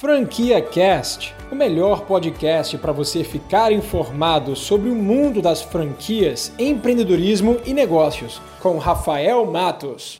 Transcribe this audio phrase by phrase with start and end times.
[0.00, 7.60] Franquia Cast, o melhor podcast para você ficar informado sobre o mundo das franquias, empreendedorismo
[7.66, 10.18] e negócios, com Rafael Matos.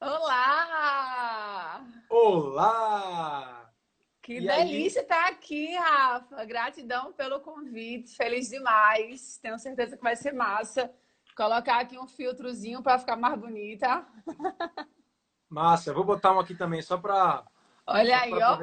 [0.00, 1.84] Olá!
[2.08, 3.72] Olá!
[4.22, 5.04] Que e delícia aí?
[5.04, 6.44] estar aqui, Rafa.
[6.44, 8.16] Gratidão pelo convite.
[8.16, 9.36] Feliz demais.
[9.42, 10.92] Tenho certeza que vai ser massa.
[11.36, 14.06] Colocar aqui um filtrozinho para ficar mais bonita.
[15.50, 15.90] Massa.
[15.90, 17.44] Eu vou botar um aqui também só para
[17.86, 18.58] Olha aí, ó.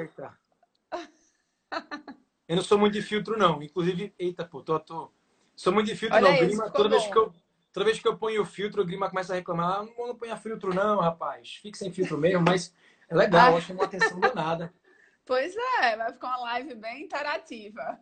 [2.47, 3.63] Eu não sou muito de filtro, não.
[3.63, 5.11] Inclusive, eita, pô, tô, tô...
[5.55, 6.37] Sou muito de filtro, Olha não.
[6.37, 7.33] Grima, toda, vez que eu,
[7.71, 9.79] toda vez que eu ponho o filtro, o Grima começa a reclamar.
[9.79, 11.59] Ah, não, não ponha filtro, não, rapaz.
[11.61, 12.73] Fique sem filtro mesmo, mas
[13.09, 14.73] é legal, acho uma atenção danada.
[15.25, 17.97] Pois é, vai ficar uma live bem interativa.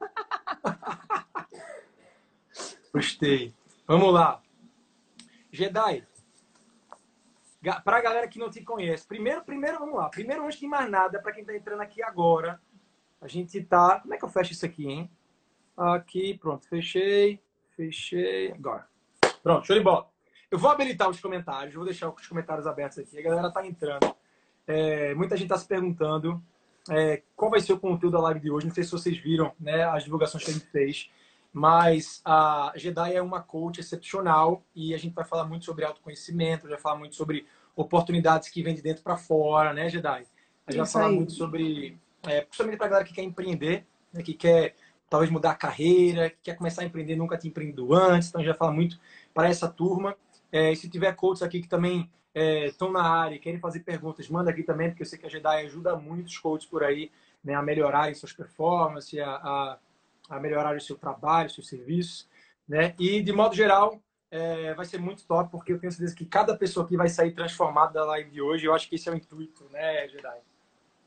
[2.92, 3.54] Gostei.
[3.86, 4.42] Vamos lá.
[5.52, 6.04] Jedi,
[7.84, 10.10] para a galera que não te conhece, primeiro, primeiro, vamos lá.
[10.10, 12.60] Primeiro, antes de mais nada, para quem está entrando aqui agora,
[13.22, 14.00] a gente tá.
[14.00, 15.12] Como é que eu fecho isso aqui, hein?
[15.78, 17.40] Aqui, pronto, fechei,
[17.76, 18.52] fechei.
[18.52, 18.88] Agora.
[19.44, 20.10] Pronto, show de bola.
[20.50, 23.18] Eu vou habilitar os comentários, vou deixar os comentários abertos aqui.
[23.18, 24.14] A galera tá entrando.
[24.68, 26.44] É, muita gente está se perguntando
[26.90, 28.68] é, qual vai ser o conteúdo da live de hoje.
[28.68, 31.10] Não sei se vocês viram né, as divulgações que a gente fez.
[31.54, 36.68] Mas a Jedi é uma coach excepcional e a gente vai falar muito sobre autoconhecimento,
[36.68, 40.26] vai falar muito sobre oportunidades que vêm de dentro para fora, né, Jedi?
[40.66, 44.22] A gente vai falar muito sobre, é, principalmente para a galera que quer empreender, né,
[44.22, 44.76] que quer
[45.10, 48.44] talvez mudar a carreira, que quer começar a empreender, nunca tinha empreendido antes, então a
[48.44, 48.98] gente vai falar muito
[49.34, 50.16] para essa turma.
[50.52, 53.82] É, e se tiver coaches aqui que também estão é, na área e querem fazer
[53.82, 57.12] perguntas, manda aqui também, porque eu sei que a Jedi ajuda muitos coaches por aí
[57.44, 59.78] né, a melhorarem suas performances, a, a
[60.36, 62.30] a melhorar o seu trabalho, o seu serviço,
[62.68, 62.94] né?
[63.00, 64.02] E de modo geral,
[64.32, 67.34] é, vai ser muito top, porque eu tenho certeza que cada pessoa aqui vai sair
[67.34, 68.66] transformada da live de hoje.
[68.66, 70.40] Eu acho que esse é o intuito, né, Jedi?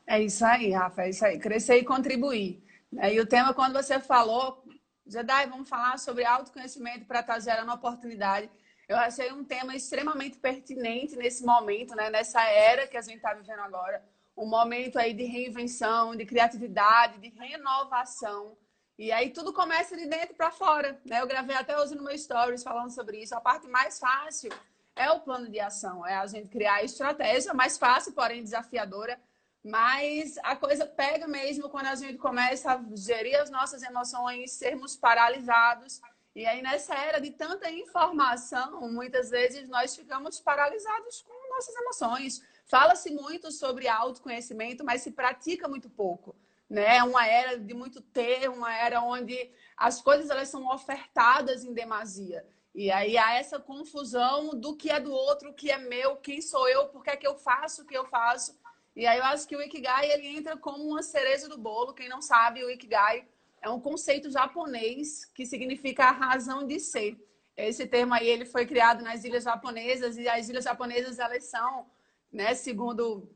[0.07, 1.39] É isso aí, Rafa, é isso aí.
[1.39, 2.63] Crescer e contribuir.
[2.93, 4.63] E o tema, quando você falou,
[5.07, 8.51] Jedi, vamos falar sobre autoconhecimento para estar gerando oportunidade.
[8.87, 12.11] Eu achei um tema extremamente pertinente nesse momento, né?
[12.11, 14.05] nessa era que a gente está vivendo agora.
[14.37, 18.57] Um momento aí de reinvenção, de criatividade, de renovação.
[18.97, 21.01] E aí tudo começa de dentro para fora.
[21.05, 21.21] Né?
[21.21, 23.35] Eu gravei até hoje no meu stories falando sobre isso.
[23.35, 24.53] A parte mais fácil
[24.95, 29.21] é o plano de ação, é a gente criar a estratégia, mais fácil, porém desafiadora.
[29.65, 34.95] Mas a coisa pega mesmo quando a gente começa a gerir as nossas emoções, sermos
[34.95, 36.01] paralisados.
[36.37, 42.43] E aí, nessa era de tanta informação, muitas vezes nós ficamos paralisados com nossas emoções.
[42.67, 46.37] Fala-se muito sobre autoconhecimento, mas se pratica muito pouco
[46.69, 46.97] né?
[46.97, 51.73] É uma era de muito ter, uma era onde as coisas elas são ofertadas em
[51.73, 52.47] demasia.
[52.75, 56.41] E aí há essa confusão do que é do outro, o que é meu, quem
[56.41, 58.59] sou eu, por que é que eu faço o que eu faço.
[58.97, 61.95] E aí eu acho que o Ikigai ele entra como uma cereja do bolo.
[61.95, 63.27] Quem não sabe, o Ikigai
[63.63, 67.19] é um conceito japonês que significa a razão de ser.
[67.57, 71.87] Esse termo aí ele foi criado nas ilhas japonesas e as ilhas japonesas elas são,
[72.33, 73.34] né, segundo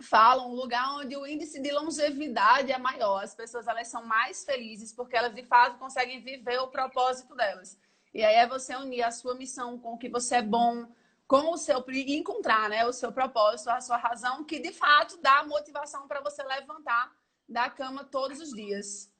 [0.00, 3.22] falam um lugar onde o índice de longevidade é maior.
[3.22, 7.78] As pessoas elas são mais felizes porque elas de fato conseguem viver o propósito delas.
[8.12, 10.86] E aí é você unir a sua missão com o que você é bom,
[11.26, 15.18] com o seu e encontrar, né, o seu propósito, a sua razão, que de fato
[15.20, 17.12] dá motivação para você levantar
[17.48, 19.12] da cama todos os dias.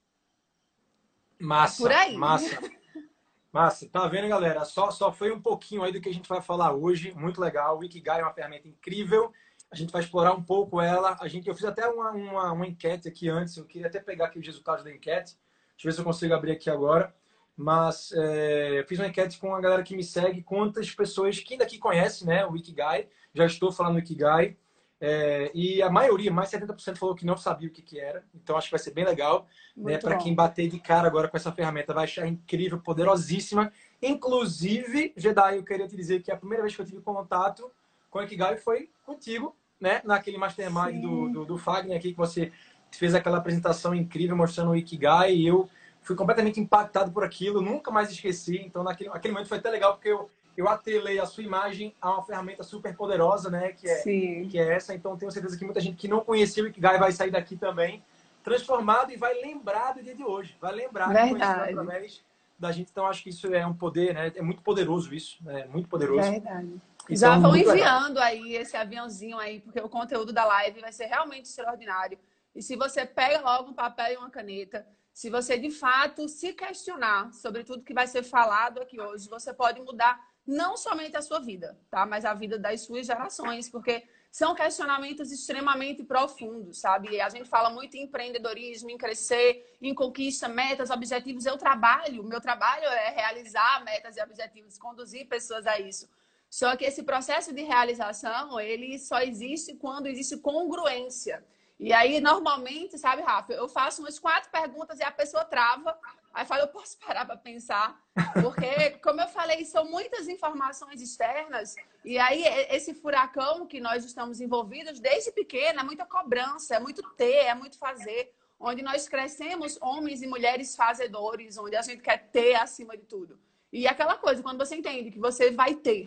[1.39, 1.83] Massa.
[1.83, 2.17] É por aí.
[2.17, 2.59] Massa.
[3.53, 3.89] Massa.
[3.89, 4.65] Tá vendo, galera?
[4.65, 7.13] Só só foi um pouquinho aí do que a gente vai falar hoje.
[7.15, 7.79] Muito legal.
[7.79, 9.33] O Ikigai é uma ferramenta incrível
[9.71, 11.17] a gente vai explorar um pouco ela.
[11.21, 14.27] A gente, eu fiz até uma, uma, uma enquete aqui antes, eu queria até pegar
[14.27, 15.37] aqui os resultados da enquete.
[15.73, 17.15] Deixa eu ver se eu consigo abrir aqui agora.
[17.57, 21.79] Mas é, fiz uma enquete com a galera que me segue, quantas pessoas, quem daqui
[21.79, 24.57] conhece né, o Ikigai, já estou falando do Ikigai,
[24.99, 28.25] é, e a maioria, mais 70% falou que não sabia o que, que era.
[28.35, 29.47] Então acho que vai ser bem legal.
[29.77, 33.73] Né, Para quem bater de cara agora com essa ferramenta, vai achar incrível, poderosíssima.
[34.03, 37.71] Inclusive, Jedi, eu queria te dizer que a primeira vez que eu tive contato
[38.11, 40.01] com o Ikigai foi contigo, né?
[40.05, 42.53] Naquele mastermind do, do, do, Fagner aqui, que você
[42.91, 45.69] fez aquela apresentação incrível mostrando o Ikigai e eu
[46.01, 48.63] fui completamente impactado por aquilo, nunca mais esqueci.
[48.65, 52.13] Então, naquele, naquele momento foi até legal, porque eu, eu atrelei a sua imagem a
[52.13, 53.73] uma ferramenta super poderosa, né?
[53.73, 54.95] Que é, que é essa.
[54.95, 58.03] Então, tenho certeza que muita gente que não conhecia o Ikigai vai sair daqui também
[58.47, 60.57] transformado e vai lembrar do dia de hoje.
[60.61, 61.71] Vai lembrar Verdade.
[61.73, 62.25] através
[62.57, 62.89] da gente.
[62.93, 64.33] Então, acho que isso é um poder, né?
[64.37, 65.67] É muito poderoso isso, né?
[65.67, 66.31] Muito poderoso.
[66.31, 66.81] Verdade.
[67.09, 68.23] Então, Já vão enviando legal.
[68.23, 72.19] aí esse aviãozinho aí, porque o conteúdo da live vai ser realmente extraordinário.
[72.55, 76.53] E se você pega logo um papel e uma caneta, se você de fato se
[76.53, 81.23] questionar sobre tudo que vai ser falado aqui hoje, você pode mudar não somente a
[81.23, 82.05] sua vida, tá?
[82.07, 87.21] Mas a vida das suas gerações, porque são questionamentos extremamente profundos, sabe?
[87.21, 91.47] A gente fala muito em empreendedorismo, em crescer, em conquista, metas, objetivos.
[91.47, 96.09] Eu trabalho, meu trabalho é realizar metas e objetivos, conduzir pessoas a isso.
[96.51, 101.45] Só que esse processo de realização, ele só existe quando existe congruência.
[101.79, 105.99] E aí, normalmente, sabe, Rafa, eu faço umas quatro perguntas e a pessoa trava.
[106.33, 108.01] Aí fala, eu posso parar para pensar?
[108.43, 111.75] Porque, como eu falei, são muitas informações externas.
[112.05, 117.03] E aí, esse furacão que nós estamos envolvidos desde pequena, é muita cobrança, é muito
[117.15, 118.35] ter, é muito fazer.
[118.59, 123.39] Onde nós crescemos homens e mulheres fazedores, onde a gente quer ter acima de tudo.
[123.71, 126.07] E aquela coisa, quando você entende que você vai ter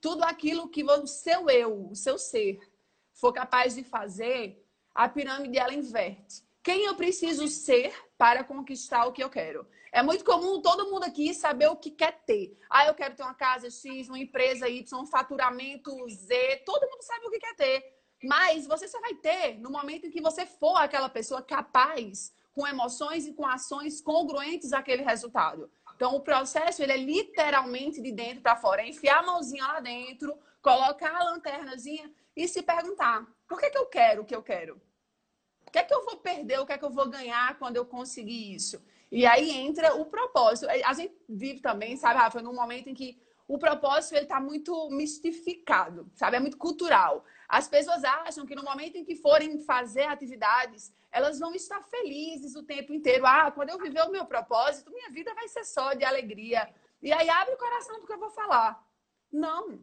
[0.00, 2.58] tudo aquilo que o seu eu, o seu ser,
[3.12, 4.64] for capaz de fazer,
[4.94, 6.42] a pirâmide ela inverte.
[6.62, 9.66] Quem eu preciso ser para conquistar o que eu quero?
[9.92, 12.56] É muito comum todo mundo aqui saber o que quer ter.
[12.68, 16.62] Ah, eu quero ter uma casa X, uma empresa Y, um faturamento Z.
[16.64, 18.00] Todo mundo sabe o que quer ter.
[18.22, 22.66] Mas você só vai ter no momento em que você for aquela pessoa capaz, com
[22.66, 25.70] emoções e com ações congruentes àquele resultado.
[26.00, 28.80] Então, o processo ele é literalmente de dentro para fora.
[28.80, 33.76] É enfiar a mãozinha lá dentro, colocar a lanternazinha e se perguntar: por que, que
[33.76, 34.80] eu quero o que eu quero?
[35.66, 36.58] O que é que eu vou perder?
[36.58, 38.82] O que é que eu vou ganhar quando eu conseguir isso?
[39.12, 40.70] E aí entra o propósito.
[40.70, 43.20] A gente vive também, sabe, Rafa, num momento em que
[43.50, 46.36] o propósito ele está muito mistificado, sabe?
[46.36, 47.24] É muito cultural.
[47.48, 52.54] As pessoas acham que no momento em que forem fazer atividades, elas vão estar felizes
[52.54, 53.26] o tempo inteiro.
[53.26, 56.72] Ah, quando eu viver o meu propósito, minha vida vai ser só de alegria.
[57.02, 58.80] E aí abre o coração do que eu vou falar.
[59.32, 59.80] Não.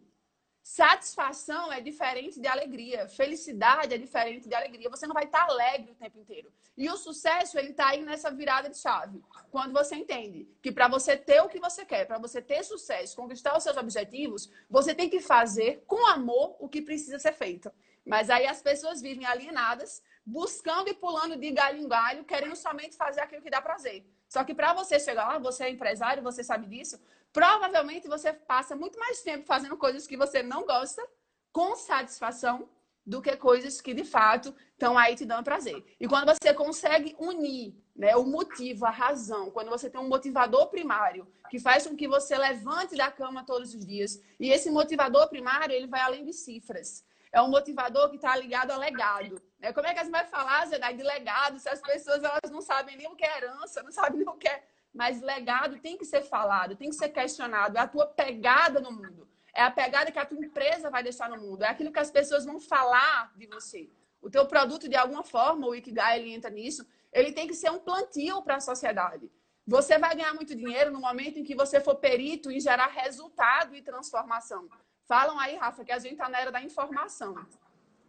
[0.67, 3.07] Satisfação é diferente de alegria.
[3.07, 4.89] Felicidade é diferente de alegria.
[4.89, 6.51] Você não vai estar alegre o tempo inteiro.
[6.77, 9.23] E o sucesso, ele está aí nessa virada de chave.
[9.49, 13.15] Quando você entende que para você ter o que você quer, para você ter sucesso,
[13.15, 17.71] conquistar os seus objetivos, você tem que fazer com amor o que precisa ser feito.
[18.05, 22.97] Mas aí as pessoas vivem alienadas, buscando e pulando de galho em galho, querendo somente
[22.97, 24.05] fazer aquilo que dá prazer.
[24.27, 26.99] Só que para você chegar lá, você é empresário, você sabe disso,
[27.31, 31.05] provavelmente você passa muito mais tempo fazendo coisas que você não gosta
[31.51, 32.69] com satisfação
[33.07, 35.81] do que coisas que de fato estão aí te dando prazer.
[35.97, 40.67] E quando você consegue unir né, o motivo, a razão, quando você tem um motivador
[40.67, 45.29] primário que faz com que você levante da cama todos os dias, e esse motivador
[45.29, 47.05] primário ele vai além de cifras.
[47.31, 49.41] É um motivador que está ligado a legado.
[49.59, 49.73] Né?
[49.73, 52.61] Como é que a gente vai falar, Zé, de legado se as pessoas elas não
[52.61, 54.63] sabem nem o que é herança, não sabem nem o que é
[54.97, 57.77] mas legado tem que ser falado, tem que ser questionado.
[57.77, 59.27] É a tua pegada no mundo.
[59.53, 61.63] É a pegada que a tua empresa vai deixar no mundo.
[61.63, 63.91] É aquilo que as pessoas vão falar de você.
[64.19, 66.83] O teu produto, de alguma forma, o Ikigai ele entra nisso,
[67.13, 69.31] ele tem que ser um plantio para a sociedade.
[69.67, 73.75] Você vai ganhar muito dinheiro no momento em que você for perito em gerar resultado
[73.75, 74.67] e transformação.
[75.07, 77.33] Falam aí, Rafa, que a gente está na era da informação.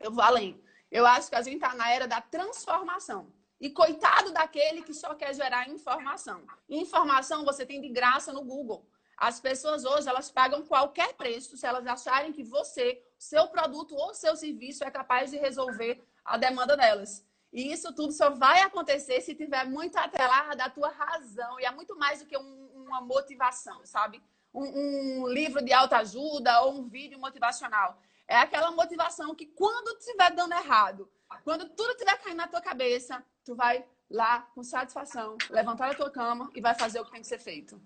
[0.00, 0.60] Eu vou além.
[0.90, 3.32] Eu acho que a gente está na era da transformação.
[3.60, 6.42] E coitado daquele que só quer gerar informação.
[6.68, 8.84] Informação você tem de graça no Google.
[9.16, 14.14] As pessoas hoje, elas pagam qualquer preço se elas acharem que você, seu produto ou
[14.14, 17.24] seu serviço é capaz de resolver a demanda delas.
[17.52, 21.58] E isso tudo só vai acontecer se tiver muito atrelado à tua razão.
[21.60, 24.22] E é muito mais do que um, uma motivação, sabe?
[24.60, 28.00] Um, livro de autoajuda ou um vídeo motivacional.
[28.26, 31.08] É aquela motivação que quando estiver dando errado,
[31.44, 36.10] quando tudo estiver caindo na tua cabeça, tu vai lá com satisfação, levantar a tua
[36.10, 37.80] cama e vai fazer o que tem que ser feito.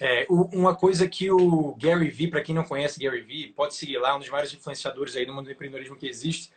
[0.00, 3.98] É, uma coisa que o Gary Vee, para quem não conhece Gary Vee, pode seguir
[3.98, 6.52] lá, um dos maiores influenciadores aí do mundo do empreendedorismo que existe,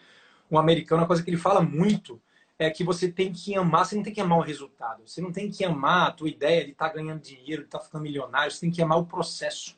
[0.50, 2.22] um americano, uma coisa que ele fala muito
[2.65, 5.32] é que você tem que amar, você não tem que amar o resultado, você não
[5.32, 8.03] tem que amar a tua ideia de estar tá ganhando dinheiro, de estar tá ficando
[8.03, 9.75] milionário, você tem que amar o processo,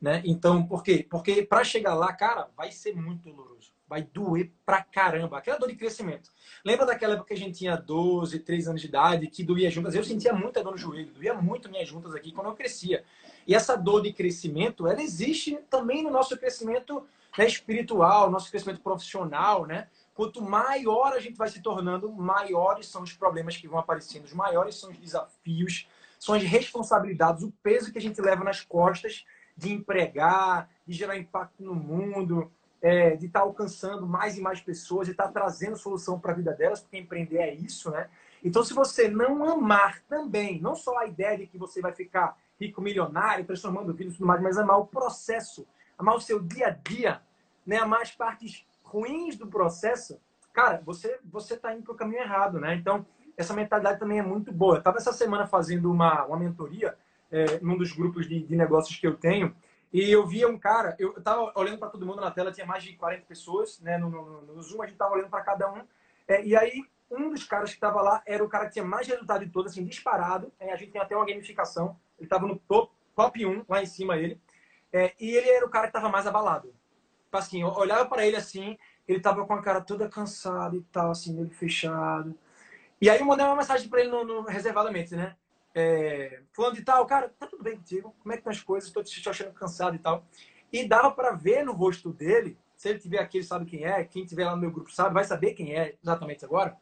[0.00, 0.22] né?
[0.24, 1.06] Então, por quê?
[1.08, 3.58] Porque para chegar lá, cara, vai ser muito doloroso
[3.88, 5.38] vai doer pra caramba.
[5.38, 6.30] Aquela dor de crescimento.
[6.62, 9.94] Lembra daquela época que a gente tinha 12, 13 anos de idade, que doía juntas?
[9.94, 13.02] Eu sentia muita dor no joelho, doía muito minhas juntas aqui quando eu crescia.
[13.46, 17.02] E essa dor de crescimento, ela existe também no nosso crescimento
[17.36, 19.88] né, espiritual, nosso crescimento profissional, né?
[20.18, 24.74] Quanto maior a gente vai se tornando, maiores são os problemas que vão aparecendo, maiores
[24.74, 29.24] são os desafios, são as responsabilidades, o peso que a gente leva nas costas
[29.56, 32.50] de empregar, de gerar impacto no mundo,
[32.82, 36.32] é, de estar tá alcançando mais e mais pessoas, de estar tá trazendo solução para
[36.32, 38.10] a vida delas, porque empreender é isso, né?
[38.42, 42.36] Então, se você não amar também, não só a ideia de que você vai ficar
[42.60, 45.64] rico, milionário, transformando vidas e tudo mais, mas amar o processo,
[45.96, 47.22] amar o seu dia a dia,
[47.64, 47.76] né?
[47.76, 50.20] amar as partes ruins do processo,
[50.52, 52.74] cara, você você está indo para o caminho errado, né?
[52.74, 54.74] Então, essa mentalidade também é muito boa.
[54.74, 56.96] Eu estava essa semana fazendo uma, uma mentoria
[57.30, 59.54] é, num dos grupos de, de negócios que eu tenho,
[59.92, 62.82] E eu via um cara, eu tava olhando para todo mundo na tela, tinha mais
[62.82, 63.96] de 40 pessoas, né?
[63.96, 65.82] No, no, no Zoom, a gente tava olhando para cada um.
[66.26, 69.06] É, e aí, um dos caras que estava lá era o cara que tinha mais
[69.06, 70.52] resultado de todos, assim, disparado.
[70.60, 71.96] É, a gente tem até uma gamificação.
[72.18, 74.38] Ele estava no top, top 1, lá em cima ele.
[74.92, 76.74] É, e ele era o cara que estava mais abalado.
[77.28, 80.80] Tipo assim, eu olhava para ele assim, ele tava com a cara toda cansada e
[80.90, 82.34] tal, assim, meio fechado.
[82.98, 85.36] E aí eu mandei uma mensagem para ele no, no, reservadamente, né?
[85.74, 88.16] É, falando de tal, cara, tá tudo bem contigo?
[88.22, 88.88] Como é que estão as coisas?
[88.88, 90.24] Estou te achando cansado e tal.
[90.72, 94.02] E dava para ver no rosto dele, se ele tiver aqui, ele sabe quem é,
[94.04, 96.74] quem tiver lá no meu grupo sabe, vai saber quem é exatamente agora.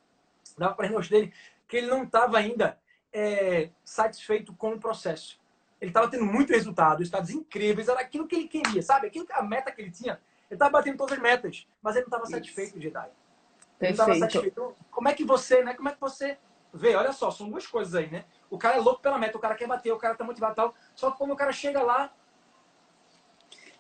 [0.57, 1.33] Dava para ver no rosto dele
[1.67, 2.79] que ele não estava ainda
[3.13, 5.41] é, satisfeito com o processo.
[5.81, 9.09] Ele estava tendo muito resultado, resultados incríveis, era aquilo que ele queria, sabe?
[9.09, 10.21] Aquilo a meta que ele tinha.
[10.49, 13.11] Ele estava batendo todas as metas, mas ele não estava satisfeito, Jedi.
[13.81, 14.49] Ele estava satisfeito.
[14.49, 15.75] Então, como é que você, né?
[15.75, 16.39] Como é que você
[16.73, 16.95] vê?
[16.95, 18.25] Olha só, são duas coisas aí, né?
[18.49, 20.57] O cara é louco pela meta, o cara quer bater, o cara tá motivado e
[20.57, 20.75] tal.
[20.95, 22.13] Só que quando o cara chega lá.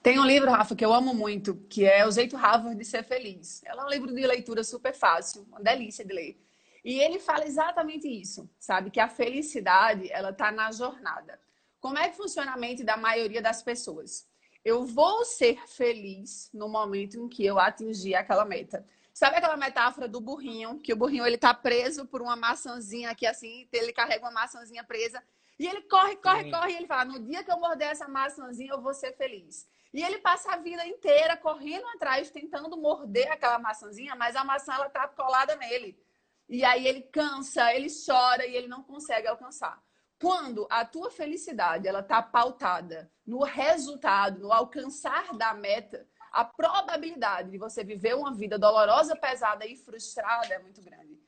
[0.03, 3.03] Tem um livro, Rafa, que eu amo muito, que é O Jeito Harvard de Ser
[3.03, 3.63] Feliz.
[3.65, 6.41] Ela é um livro de leitura super fácil, uma delícia de ler.
[6.85, 8.91] E ele fala exatamente isso, sabe?
[8.91, 11.41] Que a felicidade, ela tá na jornada.
[11.81, 14.29] Como é que funciona a mente da maioria das pessoas?
[14.67, 18.85] Eu vou ser feliz no momento em que eu atingir aquela meta.
[19.15, 23.29] Sabe aquela metáfora do burrinho, que o burrinho ele tá preso por uma maçãzinha aqui
[23.29, 25.23] assim, ele carrega uma maçãzinha presa
[25.57, 26.51] e ele corre, corre, Sim.
[26.51, 29.69] corre e ele fala: "No dia que eu morder essa maçãzinha, eu vou ser feliz".
[29.95, 34.75] E ele passa a vida inteira correndo atrás, tentando morder aquela maçãzinha, mas a maçã
[34.75, 35.97] ela tá colada nele.
[36.49, 39.81] E aí ele cansa, ele chora e ele não consegue alcançar.
[40.19, 47.51] Quando a tua felicidade ela tá pautada no resultado, no alcançar da meta, a probabilidade
[47.51, 51.19] de você viver uma vida dolorosa, pesada e frustrada é muito grande.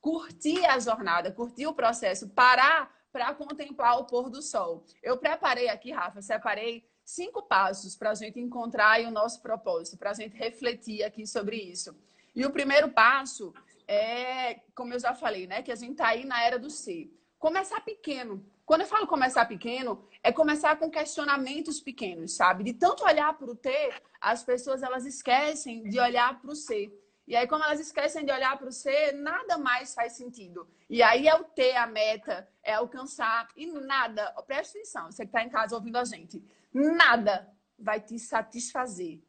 [0.00, 4.84] Curtir a jornada, curtir o processo, parar para contemplar o pôr do sol.
[5.02, 10.10] Eu preparei aqui, Rafa, separei cinco passos para a gente encontrar o nosso propósito, para
[10.10, 11.96] a gente refletir aqui sobre isso.
[12.34, 13.52] E o primeiro passo
[13.86, 17.10] é, como eu já falei, né, que a gente está aí na era do ser.
[17.38, 18.44] Começar pequeno.
[18.66, 22.64] Quando eu falo começar pequeno, é começar com questionamentos pequenos, sabe?
[22.64, 26.92] De tanto olhar para o ter, as pessoas elas esquecem de olhar para o ser.
[27.26, 30.68] E aí, como elas esquecem de olhar para o ser, nada mais faz sentido.
[30.90, 35.28] E aí é o ter a meta, é alcançar, e nada, presta atenção, você que
[35.28, 36.42] está em casa ouvindo a gente,
[36.72, 39.22] nada vai te satisfazer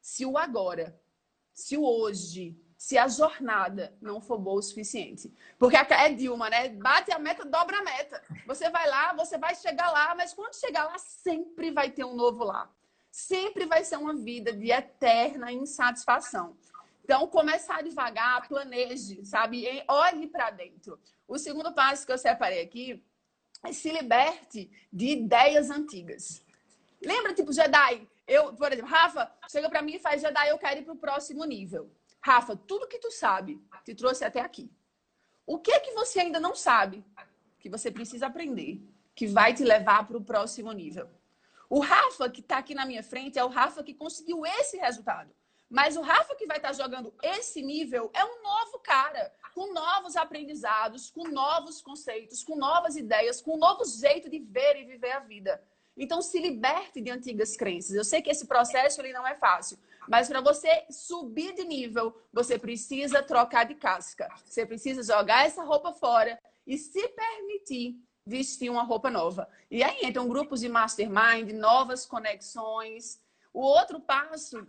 [0.00, 1.00] se o agora,
[1.54, 5.32] se o hoje, se a jornada não for boa o suficiente.
[5.56, 6.68] Porque é Dilma, né?
[6.70, 8.20] Bate a meta, dobra a meta.
[8.44, 12.16] Você vai lá, você vai chegar lá, mas quando chegar lá, sempre vai ter um
[12.16, 12.68] novo lá.
[13.08, 16.56] Sempre vai ser uma vida de eterna insatisfação.
[17.04, 19.64] Então, começar devagar, planeje, sabe?
[19.64, 20.98] E olhe para dentro.
[21.28, 23.00] O segundo passo que eu separei aqui
[23.64, 26.44] é se liberte de ideias antigas.
[27.00, 28.08] Lembra, tipo, Jedi?
[28.26, 30.98] Eu, por exemplo, Rafa, chega para mim e faz Jedi, eu quero ir para o
[30.98, 31.88] próximo nível.
[32.22, 34.70] Rafa, tudo que tu sabe te trouxe até aqui.
[35.44, 37.04] O que é que você ainda não sabe
[37.58, 38.80] que você precisa aprender,
[39.14, 41.10] que vai te levar para o próximo nível?
[41.68, 45.34] O Rafa que está aqui na minha frente é o Rafa que conseguiu esse resultado.
[45.68, 49.72] Mas o Rafa que vai estar tá jogando esse nível é um novo cara, com
[49.72, 54.84] novos aprendizados, com novos conceitos, com novas ideias, com um novo jeito de ver e
[54.84, 55.62] viver a vida.
[55.96, 57.94] Então, se liberte de antigas crenças.
[57.94, 62.16] Eu sei que esse processo ele não é fácil, mas para você subir de nível,
[62.32, 64.28] você precisa trocar de casca.
[64.44, 69.48] Você precisa jogar essa roupa fora e se permitir vestir uma roupa nova.
[69.70, 73.20] E aí entram grupos de mastermind, novas conexões.
[73.52, 74.66] O outro passo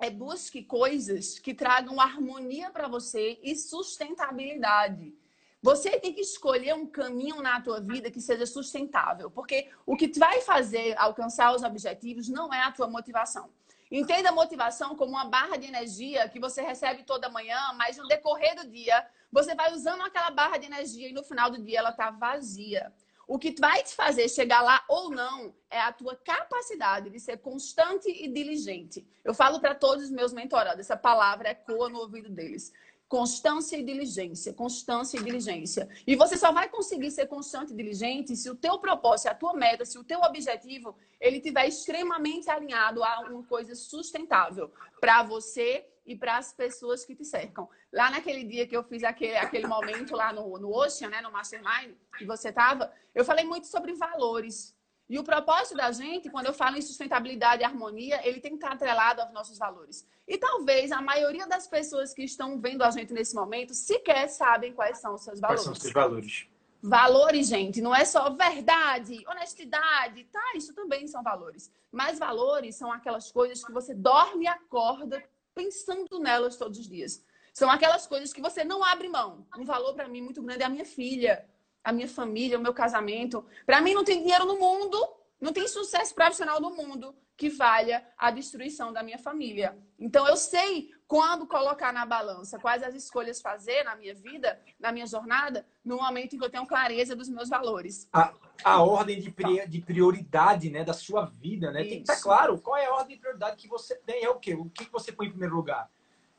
[0.00, 5.14] é busque coisas que tragam harmonia para você e sustentabilidade.
[5.62, 10.12] Você tem que escolher um caminho na tua vida que seja sustentável, porque o que
[10.18, 13.48] vai fazer alcançar os objetivos não é a tua motivação.
[13.96, 18.08] Entenda a motivação como uma barra de energia que você recebe toda manhã, mas no
[18.08, 21.78] decorrer do dia você vai usando aquela barra de energia e no final do dia
[21.78, 22.92] ela está vazia.
[23.24, 27.36] O que vai te fazer chegar lá ou não é a tua capacidade de ser
[27.36, 29.06] constante e diligente.
[29.24, 32.72] Eu falo para todos os meus mentorados, essa palavra ecoa no ouvido deles.
[33.08, 35.88] Constância e diligência, constância e diligência.
[36.06, 39.54] E você só vai conseguir ser constante e diligente se o teu propósito, a tua
[39.54, 45.86] meta, se o teu objetivo, ele estiver extremamente alinhado a uma coisa sustentável para você
[46.06, 47.68] e para as pessoas que te cercam.
[47.92, 51.32] Lá naquele dia que eu fiz aquele, aquele momento lá no, no Ocean, né, no
[51.32, 54.73] Mastermind, que você estava, eu falei muito sobre valores.
[55.14, 58.56] E o propósito da gente, quando eu falo em sustentabilidade e harmonia, ele tem que
[58.56, 60.04] estar atrelado aos nossos valores.
[60.26, 64.72] E talvez a maioria das pessoas que estão vendo a gente nesse momento sequer sabem
[64.72, 65.60] quais são os seus valores.
[65.60, 66.48] Quais são os seus valores?
[66.82, 70.42] Valores, gente, não é só verdade, honestidade, tá?
[70.56, 71.70] Isso também são valores.
[71.92, 75.22] Mas valores são aquelas coisas que você dorme e acorda
[75.54, 77.24] pensando nelas todos os dias.
[77.52, 79.46] São aquelas coisas que você não abre mão.
[79.56, 81.48] Um valor para mim muito grande é a minha filha,
[81.84, 83.44] a minha família, o meu casamento.
[83.66, 84.98] Para mim não tem dinheiro no mundo,
[85.40, 89.76] não tem sucesso profissional no mundo que valha a destruição da minha família.
[89.98, 94.92] Então eu sei quando colocar na balança quais as escolhas fazer na minha vida, na
[94.92, 98.08] minha jornada, no momento em que eu tenho clareza dos meus valores.
[98.12, 99.34] A, a ordem de,
[99.68, 101.80] de prioridade né, da sua vida, né?
[101.80, 101.90] Isso.
[101.90, 104.24] Tem que estar claro qual é a ordem de prioridade que você tem.
[104.24, 104.54] É o quê?
[104.54, 105.90] O que você põe em primeiro lugar?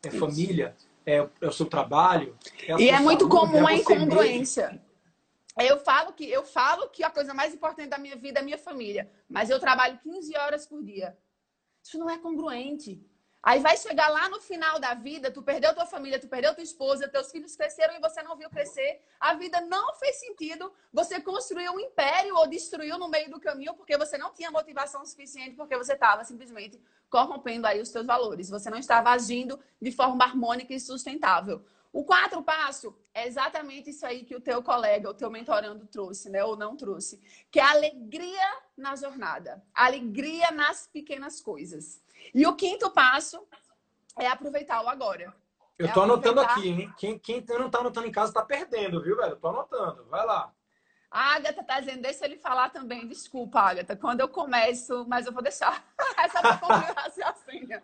[0.03, 0.19] É Isso.
[0.19, 0.75] família?
[1.05, 2.35] É, é, o seu trabalho?
[2.67, 4.67] É e é muito saúde, comum é a incongruência.
[4.69, 4.84] Mesmo.
[5.57, 8.57] Eu falo que eu falo que a coisa mais importante da minha vida é minha
[8.57, 11.17] família, mas eu trabalho 15 horas por dia.
[11.81, 13.01] Isso não é congruente.
[13.41, 16.63] Aí vai chegar lá no final da vida, tu perdeu tua família, tu perdeu tua
[16.63, 18.99] esposa, teus filhos cresceram e você não viu crescer.
[19.19, 20.73] A vida não fez sentido.
[20.91, 25.05] Você construiu um império ou destruiu no meio do caminho porque você não tinha motivação
[25.05, 28.49] suficiente, porque você estava simplesmente corrompendo aí os teus valores.
[28.49, 31.63] Você não estava agindo de forma harmônica e sustentável.
[31.95, 36.29] O quatro passo é exatamente isso aí que o teu colega, o teu mentorando trouxe,
[36.29, 36.43] né?
[36.43, 37.21] Ou não trouxe.
[37.49, 39.63] Que é alegria na jornada.
[39.73, 42.03] alegria nas pequenas coisas.
[42.33, 43.47] E o quinto passo
[44.19, 45.33] é aproveitar o agora.
[45.79, 46.93] Eu é tô anotando aqui, hein?
[46.97, 49.37] Quem, quem não tá anotando em casa tá perdendo, viu, velho?
[49.37, 50.03] Tô anotando.
[50.09, 50.53] Vai lá.
[51.09, 53.07] A Agatha tá dizendo, deixa ele falar também.
[53.07, 55.81] Desculpa, Agatha, quando eu começo, mas eu vou deixar
[56.19, 57.81] essa pra concluir raciocínio.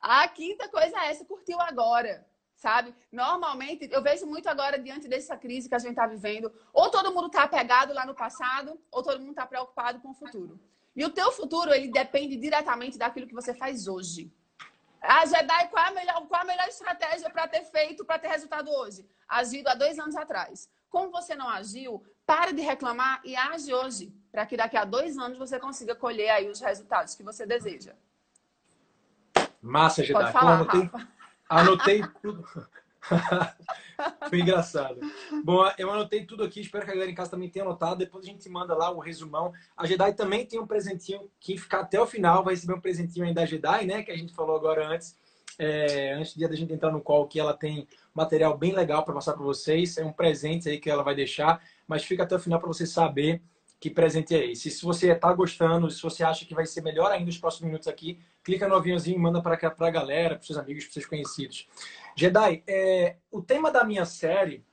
[0.00, 2.24] A quinta coisa é essa, curtiu agora
[2.62, 2.94] sabe?
[3.10, 7.12] Normalmente, eu vejo muito agora, diante dessa crise que a gente está vivendo, ou todo
[7.12, 10.60] mundo está apegado lá no passado, ou todo mundo está preocupado com o futuro.
[10.94, 14.32] E o teu futuro, ele depende diretamente daquilo que você faz hoje.
[15.00, 18.20] A Jedi, qual é a melhor, qual é a melhor estratégia para ter feito, para
[18.20, 19.04] ter resultado hoje?
[19.28, 20.70] Agido há dois anos atrás.
[20.88, 25.18] Como você não agiu, para de reclamar e age hoje, para que daqui a dois
[25.18, 27.94] anos você consiga colher aí os resultados que você deseja.
[29.60, 30.20] Massa, Jedi.
[30.20, 31.21] Pode falar, Rafa.
[31.52, 32.44] Anotei tudo.
[34.30, 35.00] Foi engraçado.
[35.44, 36.62] Bom, eu anotei tudo aqui.
[36.62, 37.96] Espero que a galera em casa também tenha anotado.
[37.96, 39.52] Depois a gente manda lá o resumão.
[39.76, 41.28] A Jedi também tem um presentinho.
[41.38, 44.02] Quem ficar até o final vai receber um presentinho aí da Jedi, né?
[44.02, 45.14] Que a gente falou agora antes.
[45.58, 49.12] É, antes de a gente entrar no call, que ela tem material bem legal para
[49.12, 49.98] passar para vocês.
[49.98, 51.62] É um presente aí que ela vai deixar.
[51.86, 53.42] Mas fica até o final para você saber
[53.82, 54.70] que presente é esse.
[54.70, 57.88] Se você está gostando, se você acha que vai ser melhor ainda nos próximos minutos
[57.88, 61.68] aqui, clica no aviãozinho e manda para a galera, para seus amigos, para seus conhecidos.
[62.14, 64.64] Jedi, é, o tema da minha série,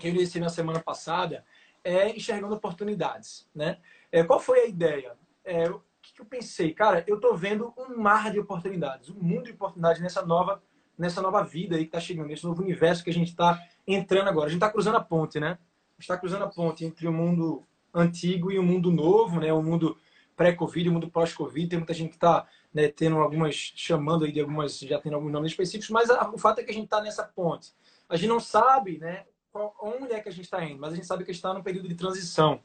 [0.00, 1.44] que eu disse na semana passada,
[1.84, 3.48] é enxergando oportunidades.
[3.54, 3.78] Né?
[4.10, 5.16] É, qual foi a ideia?
[5.44, 6.74] É, o que eu pensei?
[6.74, 10.60] Cara, eu estou vendo um mar de oportunidades, um mundo de oportunidades nessa nova,
[10.98, 14.26] nessa nova vida aí que está chegando, nesse novo universo que a gente está entrando
[14.26, 14.46] agora.
[14.46, 15.56] A gente está cruzando a ponte, né?
[15.96, 19.52] Está cruzando a ponte entre o mundo antigo e o mundo novo, né?
[19.52, 19.96] O mundo
[20.36, 21.68] pré-Covid, o mundo pós-Covid.
[21.68, 25.32] Tem muita gente que está né, tendo algumas, chamando aí de algumas, já tendo alguns
[25.32, 27.72] nomes específicos, mas a, o fato é que a gente está nessa ponte.
[28.08, 29.24] A gente não sabe, né?
[29.52, 31.40] Qual, onde é que a gente está indo, mas a gente sabe que a gente
[31.40, 32.60] está num período de transição,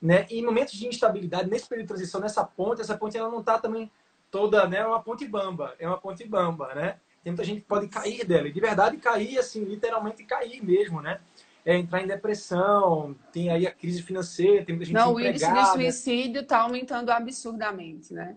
[0.00, 0.26] né?
[0.30, 3.40] E em momentos de instabilidade, nesse período de transição, nessa ponte, essa ponte ela não
[3.40, 3.90] está também
[4.30, 4.78] toda, né?
[4.78, 6.98] É uma ponte bamba, é uma ponte bamba, né?
[7.22, 11.02] Tem muita gente que pode cair dela, e de verdade cair, assim, literalmente cair mesmo,
[11.02, 11.20] né?
[11.64, 15.52] É, entrar em depressão, tem aí a crise financeira, tem muita gente Não, o índice
[15.52, 18.36] de suicídio está aumentando absurdamente, né?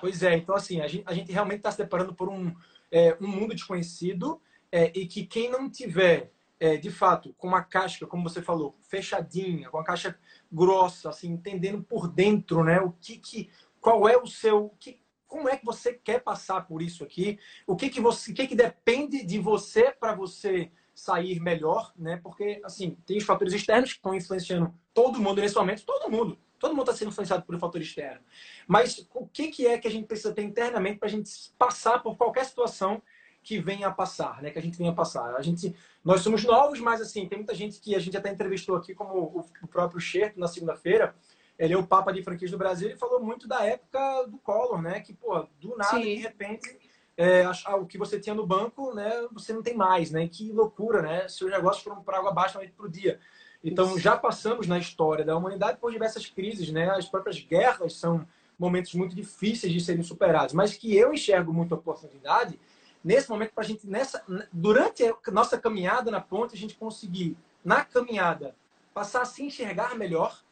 [0.00, 2.54] Pois é, então assim, a gente, a gente realmente está se deparando por um,
[2.90, 4.40] é, um mundo desconhecido
[4.72, 8.76] é, e que quem não tiver, é, de fato, com uma casca, como você falou,
[8.88, 10.18] fechadinha, com a caixa
[10.50, 15.48] grossa, assim, entendendo por dentro, né, o que que, qual é o seu, que, como
[15.48, 18.56] é que você quer passar por isso aqui, o que que você, o que que
[18.56, 22.20] depende de você para você sair melhor, né?
[22.22, 26.38] Porque, assim, tem os fatores externos que estão influenciando todo mundo nesse momento, todo mundo.
[26.58, 28.20] Todo mundo está sendo influenciado por um fator externo.
[28.66, 32.02] Mas o que, que é que a gente precisa ter internamente para a gente passar
[32.02, 33.02] por qualquer situação
[33.42, 34.50] que venha a passar, né?
[34.50, 35.36] Que a gente venha a passar.
[35.36, 38.76] A gente, nós somos novos, mas assim, tem muita gente que a gente até entrevistou
[38.76, 41.14] aqui, como o, próprio Xerto na segunda-feira.
[41.58, 44.80] Ele é o Papa de franquias do Brasil e falou muito da época do Collor,
[44.80, 45.00] né?
[45.00, 46.02] Que, pô, do nada, Sim.
[46.02, 46.78] de repente,
[47.16, 47.44] é,
[47.76, 50.26] o que você tinha no banco, né, você não tem mais, né?
[50.26, 51.28] Que loucura, né?
[51.28, 53.20] Seus negócios foram para água abaixo da para o dia.
[53.62, 56.90] Então, já passamos na história da humanidade por diversas crises, né?
[56.90, 58.26] As próprias guerras são
[58.58, 62.58] momentos muito difíceis de serem superados, mas que eu enxergo muita oportunidade
[63.02, 67.36] nesse momento para a gente, nessa, durante a nossa caminhada na ponte, a gente conseguir,
[67.64, 68.56] na caminhada,
[68.92, 70.42] passar a se enxergar melhor,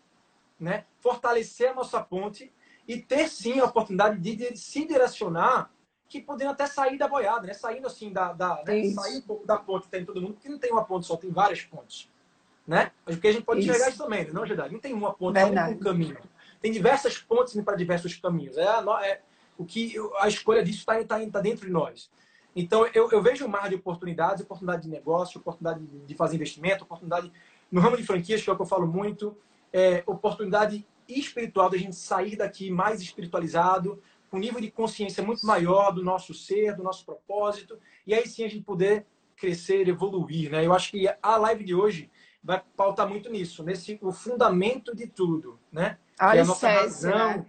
[0.59, 0.85] né?
[1.01, 2.53] fortalecer a nossa ponte
[2.87, 5.70] e ter sim a oportunidade de, de se direcionar
[6.12, 7.55] que podendo até sair da boiada, né?
[7.55, 8.90] Saindo assim da, da né?
[8.90, 11.16] sair um pouco da ponte que tem todo mundo, porque não tem uma ponte só,
[11.16, 12.11] tem várias pontes.
[12.66, 12.92] né?
[13.03, 14.75] Porque a gente pode enxergar isso também, não, Gedade?
[14.75, 16.18] Não tem uma ponte, não tem um caminho.
[16.61, 18.59] Tem diversas pontes para diversos caminhos.
[18.59, 19.22] É, a, é
[19.57, 22.11] o que a escolha disso está tá, tá dentro de nós.
[22.55, 26.85] Então, eu, eu, vejo um mar de oportunidades, oportunidade de negócio, oportunidade de fazer investimento,
[26.85, 27.33] oportunidade
[27.70, 29.35] no ramo de franquias, que é o que eu falo muito,
[29.72, 35.92] é, oportunidade espiritual da gente sair daqui mais espiritualizado, um nível de consciência muito maior
[35.92, 40.64] do nosso ser, do nosso propósito, e aí sim a gente poder crescer, evoluir, né?
[40.64, 42.11] Eu acho que a live de hoje
[42.42, 45.99] vai pautar muito nisso, nesse o fundamento de tudo, né?
[46.18, 47.47] é a nossa razão, né?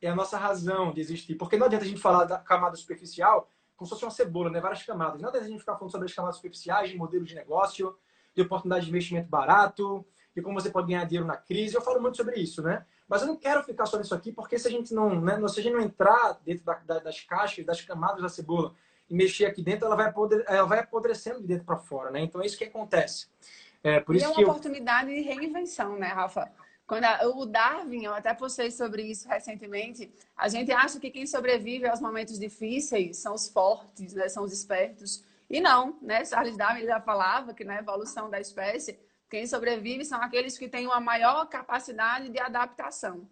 [0.00, 1.34] é a nossa razão de existir.
[1.34, 4.60] Porque não adianta a gente falar da camada superficial como se fosse uma cebola, né?
[4.60, 5.22] Várias camadas.
[5.22, 7.96] Não adianta a gente ficar falando sobre as camadas superficiais, de modelo de negócio,
[8.34, 10.04] de oportunidade de investimento barato,
[10.36, 11.74] de como você pode ganhar dinheiro na crise.
[11.74, 12.84] Eu falo muito sobre isso, né?
[13.10, 15.58] Mas eu não quero ficar só nisso aqui, porque se a gente não, né, se
[15.58, 18.72] a gente não entrar dentro da, da, das caixas, das camadas da cebola
[19.08, 22.20] e mexer aqui dentro, ela vai, apodre, ela vai apodrecendo de dentro para fora, né?
[22.20, 23.26] Então é isso que acontece.
[23.82, 25.16] É, por e isso é uma que oportunidade eu...
[25.16, 26.52] de reinvenção, né, Rafa?
[26.86, 31.26] Quando a, o Darwin, eu até postei sobre isso recentemente, a gente acha que quem
[31.26, 35.24] sobrevive aos momentos difíceis são os fortes, né, são os espertos.
[35.48, 36.24] E não, né?
[36.24, 38.96] Charles Darwin já falava que na evolução da espécie,
[39.30, 43.28] quem sobrevive são aqueles que têm uma maior capacidade de adaptação.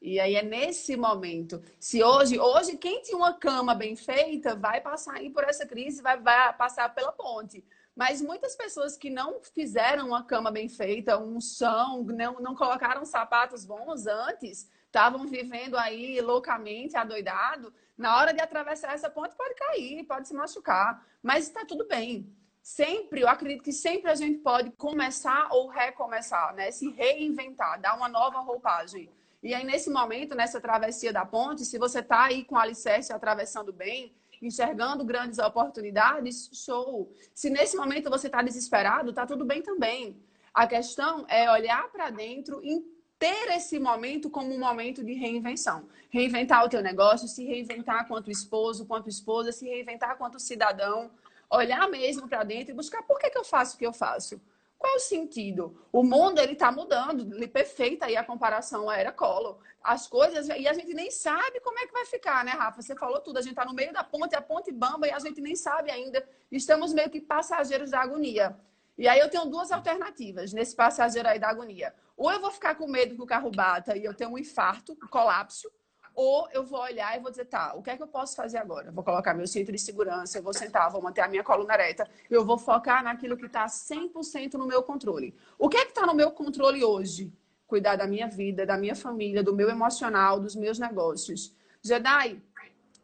[0.00, 1.60] E aí é nesse momento.
[1.78, 6.00] Se hoje, hoje quem tinha uma cama bem feita vai passar aí por essa crise,
[6.00, 7.64] vai, vai passar pela ponte.
[7.96, 13.04] Mas muitas pessoas que não fizeram uma cama bem feita, um chão, não, não colocaram
[13.04, 19.54] sapatos bons antes, estavam vivendo aí loucamente, adoidado, na hora de atravessar essa ponte pode
[19.56, 22.32] cair, pode se machucar, mas está tudo bem
[22.62, 26.70] sempre, eu acredito que sempre a gente pode começar ou recomeçar, né?
[26.70, 29.10] Se reinventar, dar uma nova roupagem.
[29.42, 33.12] E aí, nesse momento, nessa travessia da ponte, se você está aí com o alicerce
[33.12, 37.12] atravessando bem, enxergando grandes oportunidades, show.
[37.34, 40.22] Se nesse momento você está desesperado, tá tudo bem também.
[40.52, 42.82] A questão é olhar para dentro e
[43.18, 45.86] ter esse momento como um momento de reinvenção.
[46.08, 51.10] Reinventar o teu negócio, se reinventar quanto esposo, quanto esposa, se reinventar quanto cidadão,
[51.50, 54.40] olhar mesmo para dentro e buscar por que, que eu faço o que eu faço.
[54.78, 55.86] Qual é o sentido?
[55.92, 59.58] O mundo ele está mudando, perfeita aí a comparação à era Collor.
[59.82, 62.80] As coisas e a gente nem sabe como é que vai ficar, né, Rafa?
[62.80, 63.38] Você falou tudo.
[63.38, 65.90] A gente está no meio da ponte, a ponte bamba e a gente nem sabe
[65.90, 66.26] ainda.
[66.50, 68.56] Estamos meio que passageiros da agonia.
[68.96, 71.94] E aí eu tenho duas alternativas nesse passageiro aí da agonia.
[72.16, 74.92] Ou eu vou ficar com medo que o carro bata e eu tenho um infarto,
[74.92, 75.70] um colapso,
[76.14, 78.58] ou eu vou olhar e vou dizer, tá, o que é que eu posso fazer
[78.58, 78.90] agora?
[78.90, 82.08] vou colocar meu cinto de segurança, eu vou sentar, vou manter a minha coluna reta,
[82.28, 85.34] eu vou focar naquilo que está 100% no meu controle.
[85.58, 87.32] O que é que está no meu controle hoje?
[87.66, 91.54] Cuidar da minha vida, da minha família, do meu emocional, dos meus negócios.
[91.82, 92.42] Jedi,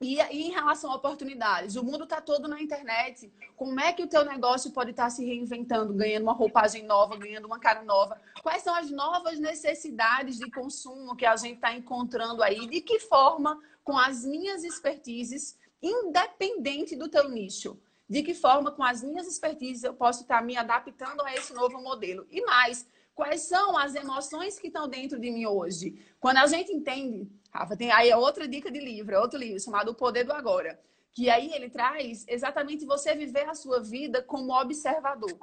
[0.00, 3.32] e, em relação a oportunidades, o mundo está todo na internet.
[3.56, 7.16] Como é que o teu negócio pode estar tá se reinventando, ganhando uma roupagem nova,
[7.16, 8.20] ganhando uma cara nova?
[8.42, 12.66] Quais são as novas necessidades de consumo que a gente está encontrando aí?
[12.66, 17.78] De que forma, com as minhas expertises, independente do teu nicho,
[18.09, 21.54] de que forma, com as minhas expertises, eu posso estar tá me adaptando a esse
[21.54, 22.26] novo modelo?
[22.30, 25.98] E mais, quais são as emoções que estão dentro de mim hoje?
[26.20, 29.90] Quando a gente entende Rafa, tem aí outra dica de livro, é outro livro chamado
[29.90, 30.79] O Poder do Agora,
[31.12, 35.38] que aí ele traz exatamente você viver a sua vida como observador.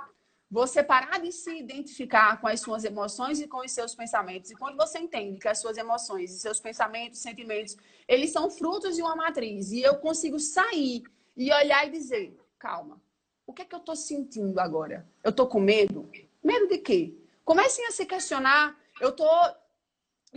[0.52, 4.52] Você parar de se identificar com as suas emoções e com os seus pensamentos.
[4.52, 7.76] E quando você entende que as suas emoções e seus pensamentos, sentimentos,
[8.08, 11.02] eles são frutos de uma matriz, e eu consigo sair
[11.36, 13.02] e olhar e dizer: calma,
[13.47, 15.10] o que é que eu estou sentindo agora?
[15.23, 16.08] Eu estou com medo?
[16.43, 17.17] Medo de quê?
[17.43, 18.78] Comecem a se questionar.
[19.02, 19.28] Eu estou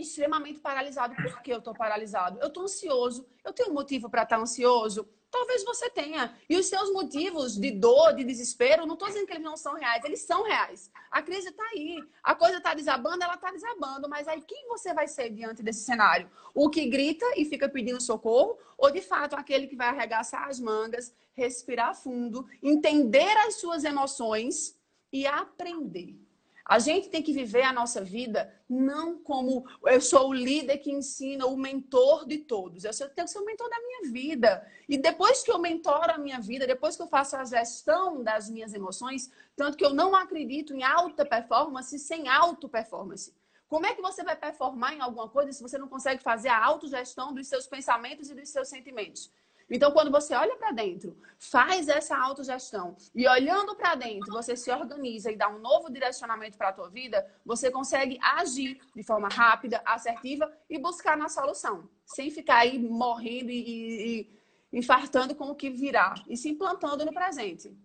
[0.01, 1.15] extremamente paralisado.
[1.15, 2.39] Por que eu estou paralisado?
[2.39, 3.25] Eu estou ansioso.
[3.43, 5.07] Eu tenho um motivo para estar tá ansioso?
[5.29, 6.35] Talvez você tenha.
[6.49, 9.73] E os seus motivos de dor, de desespero, não estou dizendo que eles não são
[9.73, 10.89] reais, eles são reais.
[11.11, 12.01] A crise está aí.
[12.23, 14.07] A coisa está desabando, ela está desabando.
[14.07, 16.29] Mas aí quem você vai ser diante desse cenário?
[16.53, 18.57] O que grita e fica pedindo socorro?
[18.77, 24.77] Ou de fato aquele que vai arregaçar as mangas, respirar fundo, entender as suas emoções
[25.11, 26.26] e aprender?
[26.67, 30.91] A gente tem que viver a nossa vida não como eu sou o líder que
[30.91, 32.83] ensina, o mentor de todos.
[32.83, 34.69] Eu tenho que ser o mentor da minha vida.
[34.89, 38.49] E depois que eu mentoro a minha vida, depois que eu faço a gestão das
[38.49, 43.33] minhas emoções, tanto que eu não acredito em alta performance sem auto performance.
[43.69, 46.65] Como é que você vai performar em alguma coisa se você não consegue fazer a
[46.65, 49.31] autogestão dos seus pensamentos e dos seus sentimentos?
[49.69, 54.71] Então, quando você olha para dentro, faz essa autogestão e olhando para dentro, você se
[54.71, 59.27] organiza e dá um novo direcionamento para a tua vida, você consegue agir de forma
[59.27, 64.29] rápida, assertiva e buscar na solução, sem ficar aí morrendo e, e,
[64.71, 67.75] infartando com o que virá, e se implantando no presente.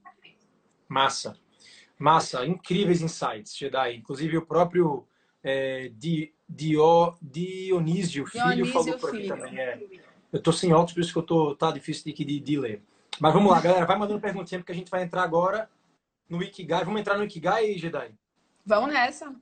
[0.89, 1.37] Massa.
[1.99, 3.97] Massa, incríveis insights, Jedi.
[3.97, 5.07] Inclusive o próprio
[5.43, 9.29] é, Di, Dio, Dionísio Filho Dionísio falou aqui filho.
[9.29, 9.59] também.
[9.59, 10.12] É.
[10.33, 12.83] Eu tô sem óculos, por isso que eu tô, tá difícil de, de, de ler.
[13.21, 15.71] Mas vamos lá, galera, vai mandando perguntinha, porque a gente vai entrar agora
[16.29, 16.85] no Ikigai.
[16.85, 18.15] Vamos entrar no Ikigai, Jedi?
[18.65, 19.35] Vamos nessa.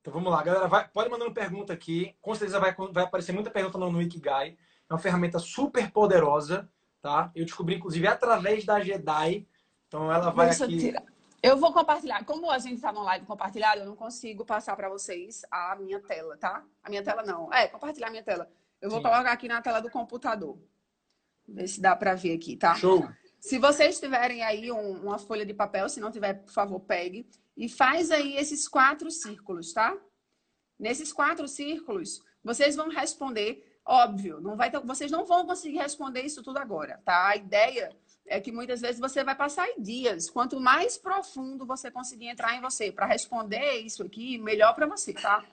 [0.00, 0.66] Então vamos lá, galera.
[0.66, 2.16] Vai, pode mandando pergunta aqui.
[2.20, 4.56] Com certeza vai, vai aparecer muita pergunta no, no Ikigai.
[4.88, 6.68] É uma ferramenta super poderosa,
[7.00, 7.30] tá?
[7.34, 9.46] Eu descobri, inclusive, através da Jedi.
[9.86, 10.94] Então ela vai Deixa aqui.
[11.42, 12.24] Eu vou compartilhar.
[12.24, 16.00] Como a gente está no live compartilhado, eu não consigo passar para vocês a minha
[16.00, 16.64] tela, tá?
[16.82, 17.52] A minha tela não.
[17.52, 18.48] É, compartilhar a minha tela.
[18.82, 19.04] Eu vou Sim.
[19.04, 20.58] colocar aqui na tela do computador.
[21.48, 22.74] Ver se dá para ver aqui, tá?
[22.74, 23.08] Show.
[23.38, 27.28] Se vocês tiverem aí um, uma folha de papel, se não tiver, por favor, pegue.
[27.56, 29.96] E faz aí esses quatro círculos, tá?
[30.78, 33.80] Nesses quatro círculos, vocês vão responder.
[33.84, 37.28] Óbvio, não vai ter, vocês não vão conseguir responder isso tudo agora, tá?
[37.28, 40.30] A ideia é que muitas vezes você vai passar dias.
[40.30, 45.12] Quanto mais profundo você conseguir entrar em você para responder isso aqui, melhor para você,
[45.12, 45.44] tá?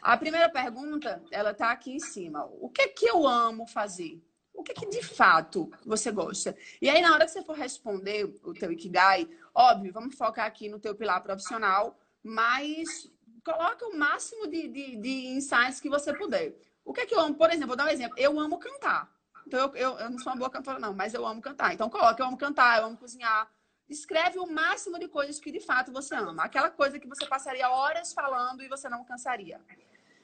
[0.00, 2.44] A primeira pergunta, ela tá aqui em cima.
[2.60, 4.22] O que é que eu amo fazer?
[4.56, 6.56] O que, é que de fato você gosta?
[6.80, 10.68] E aí, na hora que você for responder o teu Ikigai, óbvio, vamos focar aqui
[10.68, 13.10] no teu pilar profissional, mas
[13.44, 16.56] coloca o máximo de, de, de insights que você puder.
[16.84, 17.34] O que é que eu amo?
[17.34, 18.18] Por exemplo, vou dar um exemplo.
[18.18, 19.12] Eu amo cantar.
[19.46, 21.72] Então, eu, eu, eu não sou uma boa cantora, não, mas eu amo cantar.
[21.74, 23.48] Então, coloca, eu amo cantar, eu amo cozinhar.
[23.88, 26.44] Escreve o máximo de coisas que de fato você ama.
[26.44, 29.60] Aquela coisa que você passaria horas falando e você não cansaria.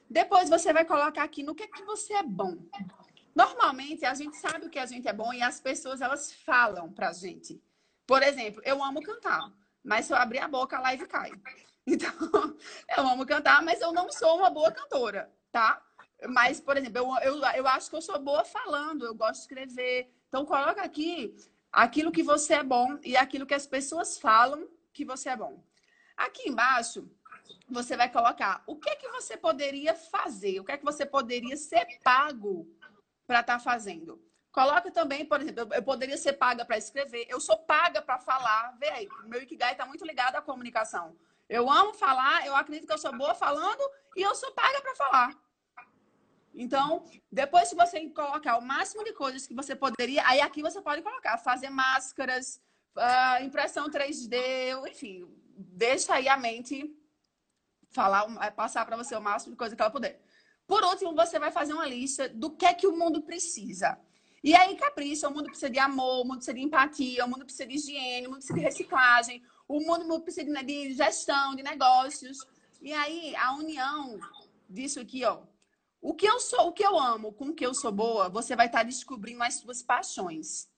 [0.09, 2.57] Depois você vai colocar aqui no que é que você é bom.
[3.33, 6.91] Normalmente a gente sabe o que a gente é bom e as pessoas elas falam
[6.91, 7.61] pra gente.
[8.05, 9.51] Por exemplo, eu amo cantar,
[9.83, 11.31] mas se eu abrir a boca a live cai.
[11.85, 12.09] Então,
[12.95, 15.85] eu amo cantar, mas eu não sou uma boa cantora, tá?
[16.29, 19.39] Mas, por exemplo, eu, eu, eu acho que eu sou boa falando, eu gosto de
[19.41, 20.09] escrever.
[20.29, 21.35] Então, coloca aqui
[21.73, 25.63] aquilo que você é bom e aquilo que as pessoas falam que você é bom.
[26.15, 27.09] Aqui embaixo,
[27.67, 31.03] você vai colocar o que é que você poderia fazer, o que é que você
[31.03, 32.67] poderia ser pago
[33.25, 34.21] para estar tá fazendo.
[34.51, 38.77] Coloca também, por exemplo, eu poderia ser paga para escrever, eu sou paga para falar.
[38.79, 41.17] Vê aí, meu Ikigai está muito ligado à comunicação.
[41.49, 43.81] Eu amo falar, eu acredito que eu sou boa falando
[44.15, 45.42] e eu sou paga para falar.
[46.53, 50.81] Então, depois que você colocar o máximo de coisas que você poderia, aí aqui você
[50.81, 52.61] pode colocar, fazer máscaras,
[52.95, 56.95] uh, impressão 3D, enfim, deixa aí a mente
[57.89, 60.21] falar, passar para você o máximo de coisa que ela puder.
[60.67, 63.99] Por último, você vai fazer uma lista do que é que o mundo precisa.
[64.43, 67.45] E aí, capricha, o mundo precisa de amor, o mundo precisa de empatia, o mundo
[67.45, 72.39] precisa de higiene, o mundo precisa de reciclagem, o mundo precisa de gestão, de negócios.
[72.81, 74.19] E aí, a união
[74.69, 75.41] disso aqui, ó,
[76.03, 78.57] o que eu sou, o que eu amo, com o que eu sou boa, você
[78.57, 80.69] vai estar descobrindo as suas paixões.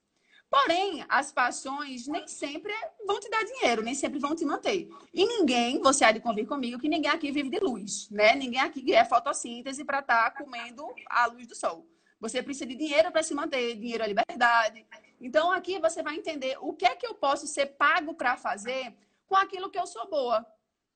[0.47, 2.71] Porém, as paixões nem sempre
[3.07, 4.87] vão te dar dinheiro, nem sempre vão te manter.
[5.11, 8.35] E ninguém, você há de convir comigo, que ninguém aqui vive de luz, né?
[8.35, 11.87] Ninguém aqui é fotossíntese para estar tá comendo a luz do sol.
[12.19, 14.85] Você precisa de dinheiro para se manter, dinheiro é liberdade.
[15.19, 18.95] Então, aqui você vai entender o que é que eu posso ser pago para fazer
[19.25, 20.45] com aquilo que eu sou boa.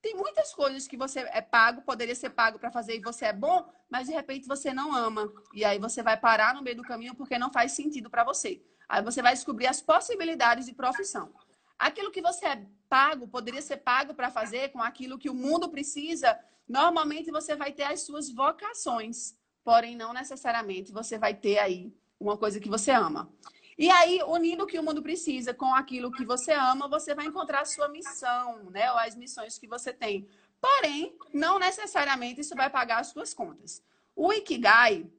[0.02, 3.34] Tem muitas coisas que você é pago, poderia ser pago para fazer e você é
[3.34, 5.32] bom, mas de repente você não ama.
[5.54, 8.62] E aí você vai parar no meio do caminho porque não faz sentido para você.
[8.88, 11.34] Aí você vai descobrir as possibilidades de profissão.
[11.78, 15.70] Aquilo que você é pago, poderia ser pago para fazer com aquilo que o mundo
[15.70, 19.38] precisa, normalmente você vai ter as suas vocações.
[19.64, 23.32] Porém, não necessariamente você vai ter aí uma coisa que você ama.
[23.80, 27.28] E aí, unindo o que o mundo precisa com aquilo que você ama, você vai
[27.28, 28.92] encontrar a sua missão, né?
[28.92, 30.28] Ou as missões que você tem.
[30.60, 33.82] Porém, não necessariamente isso vai pagar as suas contas.
[34.14, 35.10] O Ikigai,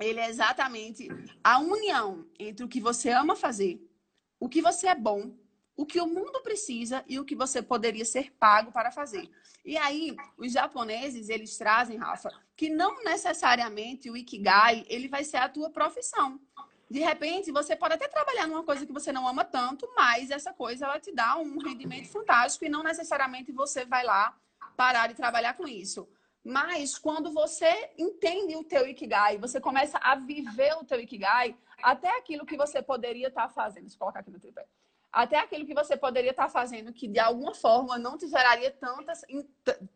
[0.00, 1.06] ele é exatamente
[1.44, 3.80] a união entre o que você ama fazer,
[4.40, 5.32] o que você é bom,
[5.76, 9.30] o que o mundo precisa e o que você poderia ser pago para fazer.
[9.64, 15.36] E aí, os japoneses, eles trazem, Rafa, que não necessariamente o Ikigai, ele vai ser
[15.36, 16.40] a tua profissão.
[16.92, 20.52] De repente, você pode até trabalhar numa coisa que você não ama tanto, mas essa
[20.52, 24.36] coisa ela te dá um rendimento fantástico e não necessariamente você vai lá
[24.76, 26.06] parar de trabalhar com isso.
[26.44, 32.14] Mas quando você entende o teu Ikigai, você começa a viver o teu Ikigai, até
[32.18, 34.66] aquilo que você poderia estar tá fazendo, deixa eu colocar aqui no tripé.
[35.10, 38.70] Até aquilo que você poderia estar tá fazendo que de alguma forma não te geraria
[38.70, 39.22] tantas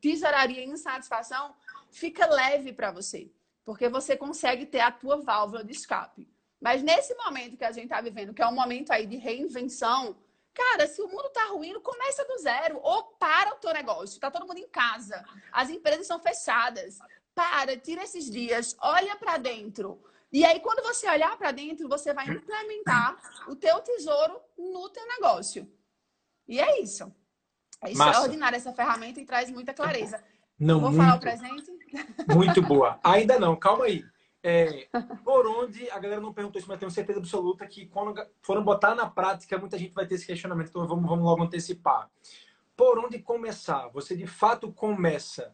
[0.01, 1.55] te geraria insatisfação,
[1.91, 3.31] fica leve para você,
[3.67, 6.27] porque você consegue ter a tua válvula de escape.
[6.61, 10.17] Mas nesse momento que a gente está vivendo, que é um momento aí de reinvenção,
[10.55, 14.15] cara, se o mundo está ruim, começa do zero ou para o teu negócio.
[14.15, 16.99] Está todo mundo em casa, as empresas são fechadas.
[17.35, 20.03] Para, tira esses dias, olha para dentro.
[20.33, 23.17] E aí, quando você olhar para dentro, você vai implementar
[23.47, 25.71] o teu tesouro no teu negócio.
[26.49, 27.13] E é isso.
[27.83, 30.23] É extraordinária essa ferramenta e traz muita clareza.
[30.59, 31.71] Não, Vou muito, falar o presente?
[32.35, 32.99] Muito boa.
[33.05, 34.03] Ainda não, calma aí.
[34.49, 34.87] É,
[35.25, 38.95] por onde, a galera não perguntou isso, mas tenho certeza absoluta que quando foram botar
[38.95, 42.09] na prática, muita gente vai ter esse questionamento, então vamos, vamos logo antecipar.
[42.77, 43.89] Por onde começar?
[43.89, 45.53] Você de fato começa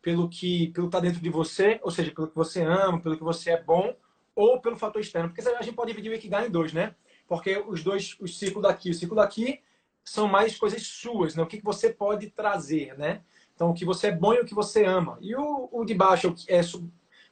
[0.00, 3.16] pelo que pelo que está dentro de você, ou seja, pelo que você ama, pelo
[3.16, 3.94] que você é bom,
[4.34, 5.28] ou pelo fator externo?
[5.28, 6.96] Porque a gente pode dividir o Ikigai em dois, né?
[7.28, 9.60] Porque os dois, o ciclo daqui o ciclo daqui,
[10.02, 11.44] são mais coisas suas, né?
[11.44, 13.22] O que você pode trazer, né?
[13.54, 15.16] Então, o que você é bom e o que você ama.
[15.20, 16.60] E o, o de baixo é,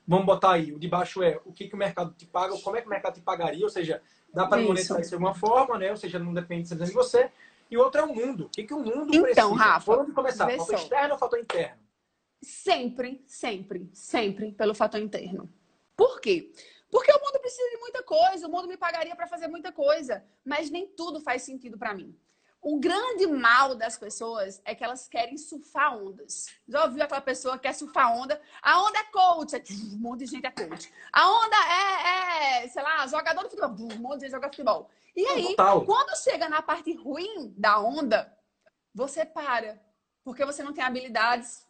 [0.07, 2.77] vamos botar aí, o de baixo é o que, que o mercado te paga, como
[2.77, 5.79] é que o mercado te pagaria, ou seja, dá para monetizar isso de alguma forma,
[5.79, 5.91] né?
[5.91, 7.31] Ou seja, não depende de você.
[7.71, 8.47] E o outro é o mundo.
[8.47, 9.47] O que, que o mundo então, precisa?
[9.47, 10.51] Então, Rafa, Por onde começar?
[10.51, 11.79] Fator externo ou fator interno?
[12.43, 15.49] Sempre, sempre, sempre pelo fator interno.
[15.97, 16.53] Por quê?
[16.91, 20.25] Porque o mundo precisa de muita coisa, o mundo me pagaria para fazer muita coisa,
[20.45, 22.17] mas nem tudo faz sentido para mim.
[22.63, 26.47] O grande mal das pessoas é que elas querem surfar ondas.
[26.69, 28.41] Já ouviu aquela pessoa que quer surfar onda?
[28.61, 29.63] A onda é coach, é,
[29.95, 30.93] um monte de gente é coach.
[31.11, 34.91] A onda é, é sei lá, jogador de futebol, um monte de gente joga futebol.
[35.17, 35.85] E aí, Total.
[35.87, 38.31] quando chega na parte ruim da onda,
[38.95, 39.81] você para.
[40.23, 41.67] Porque você não tem habilidades.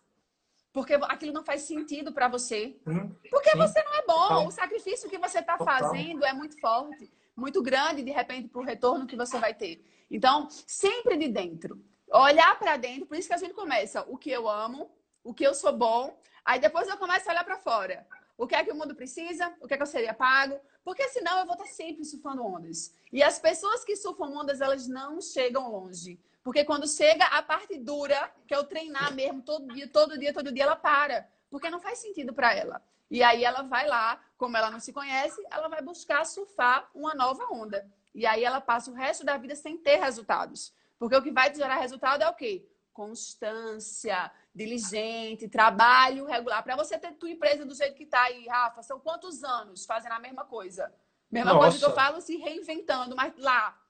[0.72, 2.80] Porque aquilo não faz sentido para você.
[2.86, 3.58] Hum, porque sim.
[3.58, 4.28] você não é bom.
[4.28, 4.46] Total.
[4.46, 8.64] O sacrifício que você está fazendo é muito forte muito grande, de repente, para o
[8.64, 9.82] retorno que você vai ter.
[10.10, 11.82] Então, sempre de dentro.
[12.12, 14.90] Olhar para dentro, por isso que a gente começa o que eu amo,
[15.22, 18.06] o que eu sou bom, aí depois eu começo a olhar para fora.
[18.36, 19.54] O que é que o mundo precisa?
[19.60, 20.58] O que é que eu seria pago?
[20.82, 22.92] Porque senão eu vou estar sempre surfando ondas.
[23.12, 26.18] E as pessoas que surfam ondas, elas não chegam longe.
[26.42, 30.32] Porque quando chega a parte dura, que é o treinar mesmo todo dia, todo dia,
[30.32, 31.28] todo dia, ela para.
[31.50, 32.82] Porque não faz sentido para ela.
[33.10, 37.14] E aí ela vai lá, como ela não se conhece, ela vai buscar surfar uma
[37.14, 37.86] nova onda.
[38.14, 40.74] E aí ela passa o resto da vida sem ter resultados.
[40.98, 42.68] Porque o que vai te gerar resultado é o quê?
[42.92, 46.62] Constância, diligente, trabalho regular.
[46.62, 50.12] Para você ter tua empresa do jeito que está aí, Rafa, são quantos anos fazendo
[50.12, 50.92] a mesma coisa?
[51.30, 51.64] Mesma Nossa.
[51.64, 53.80] coisa que eu falo, se reinventando, mas lá.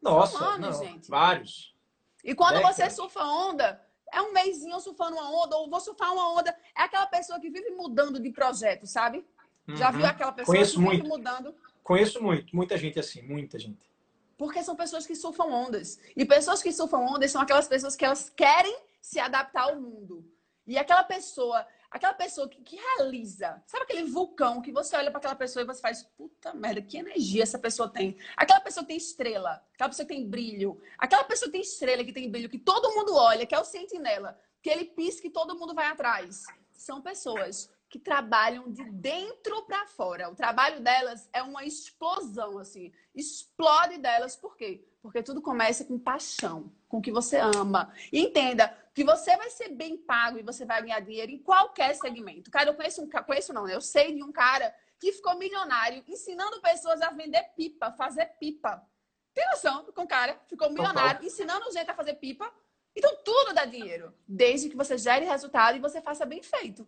[0.00, 1.10] Nossa, são anos, não, gente.
[1.10, 1.76] Vários.
[2.24, 3.80] E quando você surfa onda,
[4.12, 6.56] é um mêsinho surfando uma onda, ou vou surfar uma onda.
[6.76, 9.24] É aquela pessoa que vive mudando de projeto, sabe?
[9.68, 9.76] Uhum.
[9.76, 11.02] Já viu aquela pessoa Conheço que muito.
[11.02, 11.54] vive mudando?
[11.90, 13.90] Conheço muito, muita gente assim, muita gente.
[14.38, 15.98] Porque são pessoas que surfam ondas.
[16.16, 20.24] E pessoas que surfam ondas são aquelas pessoas que elas querem se adaptar ao mundo.
[20.68, 25.18] E aquela pessoa, aquela pessoa que, que realiza, sabe aquele vulcão que você olha para
[25.18, 28.16] aquela pessoa e você faz, puta merda, que energia essa pessoa tem.
[28.36, 32.48] Aquela pessoa tem estrela, aquela pessoa tem brilho, aquela pessoa tem estrela, que tem brilho,
[32.48, 35.86] que todo mundo olha, que é o sentinela, que ele pisca e todo mundo vai
[35.88, 36.44] atrás.
[36.72, 40.30] São pessoas que trabalham de dentro para fora.
[40.30, 42.92] O trabalho delas é uma explosão, assim.
[43.12, 44.86] Explode delas, por quê?
[45.02, 47.92] Porque tudo começa com paixão, com o que você ama.
[48.12, 51.92] E entenda que você vai ser bem pago e você vai ganhar dinheiro em qualquer
[51.94, 52.48] segmento.
[52.48, 53.74] Cara, eu conheço um conheço não, né?
[53.74, 58.86] Eu sei de um cara que ficou milionário ensinando pessoas a vender pipa, fazer pipa.
[59.34, 60.40] Tem noção com o cara?
[60.46, 62.48] Ficou milionário ensinando gente a fazer pipa.
[62.94, 66.86] Então tudo dá dinheiro, desde que você gere resultado e você faça bem feito.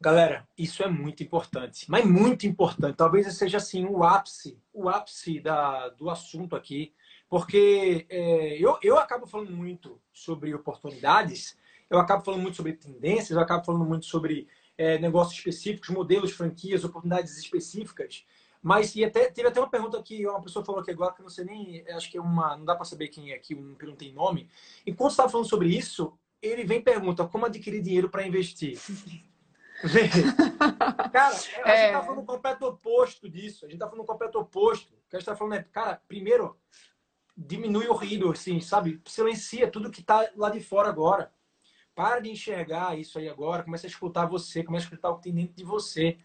[0.00, 2.96] Galera, isso é muito importante, mas muito importante.
[2.96, 6.94] Talvez seja assim o ápice, o ápice da, do assunto aqui,
[7.28, 11.58] porque é, eu, eu acabo falando muito sobre oportunidades,
[11.90, 16.30] eu acabo falando muito sobre tendências, eu acabo falando muito sobre é, negócios específicos, modelos,
[16.30, 18.24] franquias, oportunidades específicas.
[18.62, 21.28] Mas e até, teve até uma pergunta que uma pessoa falou aqui agora, que não
[21.28, 23.96] sei nem, acho que é uma, não dá para saber quem é aqui, um, não
[23.96, 24.48] tem nome.
[24.86, 28.78] Enquanto estava falando sobre isso, ele vem e pergunta como adquirir dinheiro para investir.
[31.12, 31.92] Cara, a gente é.
[31.92, 33.64] tá falando o completo oposto disso.
[33.64, 34.92] A gente tá falando o completo oposto.
[34.92, 36.58] O que a gente tá falando é, cara, primeiro,
[37.36, 39.00] diminui o ruído, assim, sabe?
[39.06, 41.32] Silencia tudo que tá lá de fora agora.
[41.94, 43.62] Para de enxergar isso aí agora.
[43.62, 46.18] Começa a escutar você, começa a escutar o que tem dentro de você.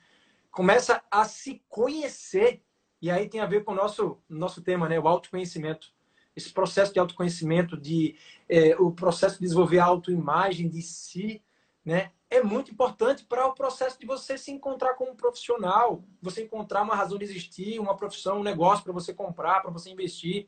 [0.49, 2.63] Começa a se conhecer.
[3.01, 4.99] E aí tem a ver com o nosso, nosso tema, né?
[4.99, 5.93] O autoconhecimento.
[6.35, 8.15] Esse processo de autoconhecimento, de,
[8.49, 11.43] é, o processo de desenvolver a autoimagem de si,
[11.85, 12.11] né?
[12.33, 16.95] É muito importante para o processo de você se encontrar como profissional, você encontrar uma
[16.95, 20.47] razão de existir, uma profissão, um negócio para você comprar, para você investir.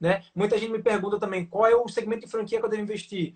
[0.00, 0.24] Né?
[0.34, 3.34] Muita gente me pergunta também qual é o segmento de franquia que eu devo investir.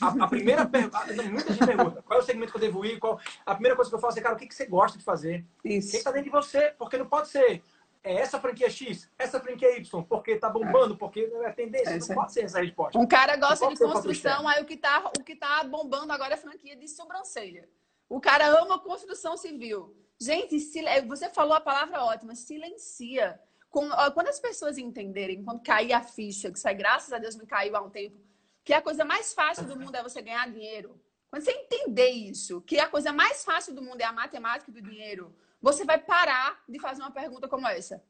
[0.00, 2.98] A, a primeira pergunta, muita gente pergunta qual é o segmento que eu devo ir,
[2.98, 3.18] qual...
[3.44, 5.44] a primeira coisa que eu faço é, cara, o que, que você gosta de fazer?
[5.64, 5.88] Isso.
[5.88, 6.72] O que está dentro de você?
[6.78, 7.62] Porque não pode ser
[8.02, 11.90] é essa franquia X, essa franquia Y, porque tá bombando, porque é tendência.
[11.90, 12.98] É, não pode ser essa resposta.
[12.98, 16.36] Um cara gosta de construção, aí o que, tá, o que tá bombando agora é
[16.36, 17.68] franquia de sobrancelha.
[18.08, 19.94] O cara ama construção civil.
[20.20, 20.58] Gente,
[21.06, 23.38] você falou a palavra ótima, silencia.
[23.70, 27.76] Quando as pessoas entenderem, quando cair a ficha, que sai, graças a Deus, me caiu
[27.76, 28.18] há um tempo,
[28.64, 30.98] que a coisa mais fácil do mundo é você ganhar dinheiro,
[31.30, 34.80] quando você entender isso, que a coisa mais fácil do mundo é a matemática do
[34.80, 38.02] dinheiro, você vai parar de fazer uma pergunta como essa.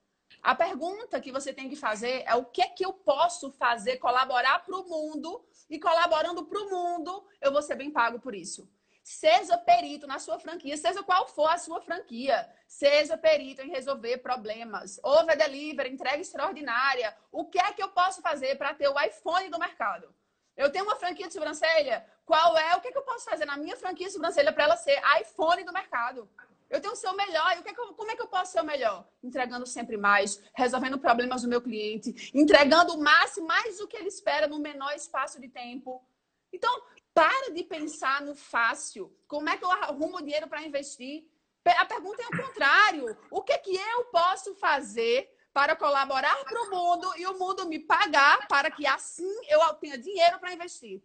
[0.42, 3.96] A pergunta que você tem que fazer é o que é que eu posso fazer,
[3.96, 8.34] colaborar para o mundo, e colaborando para o mundo, eu vou ser bem pago por
[8.34, 8.68] isso.
[9.02, 12.48] Seja perito na sua franquia, seja qual for a sua franquia.
[12.66, 15.00] Seja perito em resolver problemas.
[15.02, 17.16] Over delivery, entrega extraordinária.
[17.32, 20.14] O que é que eu posso fazer para ter o iPhone do mercado?
[20.54, 22.04] Eu tenho uma franquia de sobrancelha.
[22.26, 22.76] Qual é?
[22.76, 25.00] O que, é que eu posso fazer na minha franquia de sobrancelha para ela ser
[25.22, 26.28] iPhone do mercado?
[26.70, 27.56] Eu tenho que ser o melhor.
[27.56, 29.08] E o que é como é que eu posso ser o melhor?
[29.22, 34.08] Entregando sempre mais, resolvendo problemas do meu cliente, entregando o máximo, mais do que ele
[34.08, 36.04] espera no menor espaço de tempo.
[36.52, 36.82] Então,
[37.14, 39.12] para de pensar no fácil.
[39.26, 41.26] Como é que eu arrumo dinheiro para investir?
[41.64, 43.18] A pergunta é o contrário.
[43.30, 47.66] O que, é que eu posso fazer para colaborar para o mundo e o mundo
[47.66, 51.02] me pagar para que assim eu tenha dinheiro para investir?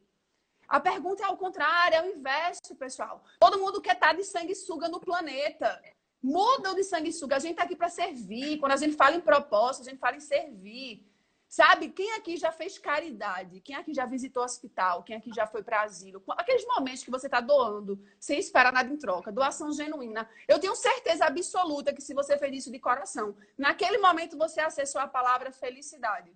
[0.73, 3.23] A pergunta é ao contrário, é o inverso, pessoal.
[3.39, 5.79] Todo mundo quer estar de sanguessuga no planeta.
[6.19, 7.35] Muda de sanguessuga.
[7.35, 8.57] A gente está aqui para servir.
[8.57, 11.07] Quando a gente fala em propósito, a gente fala em servir.
[11.47, 13.61] Sabe, quem aqui já fez caridade?
[13.61, 15.03] Quem aqui já visitou hospital?
[15.03, 16.23] Quem aqui já foi para asilo?
[16.29, 20.27] Aqueles momentos que você está doando sem esperar nada em troca, doação genuína.
[20.47, 24.99] Eu tenho certeza absoluta que se você fez isso de coração, naquele momento você acessou
[24.99, 26.35] a palavra felicidade.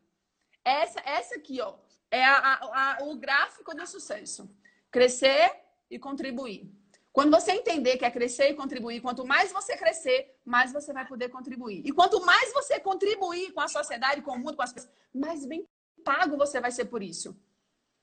[0.64, 1.74] Essa, essa aqui, ó,
[2.12, 4.50] é a, a, o gráfico do sucesso.
[4.92, 5.54] Crescer
[5.90, 6.72] e contribuir.
[7.12, 11.06] Quando você entender que é crescer e contribuir, quanto mais você crescer, mais você vai
[11.06, 11.82] poder contribuir.
[11.84, 15.46] E quanto mais você contribuir com a sociedade, com o mundo, com as pessoas, mais
[15.46, 15.68] bem
[16.06, 17.36] pago você vai ser por isso.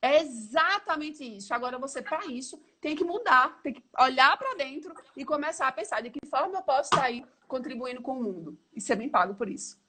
[0.03, 1.55] É exatamente isso.
[1.55, 5.73] Agora, você, para isso, tem que mudar, tem que olhar para dentro e começar a
[5.73, 9.09] pensar de que forma eu posso estar aí contribuindo com o mundo e ser bem
[9.09, 9.81] pago por isso.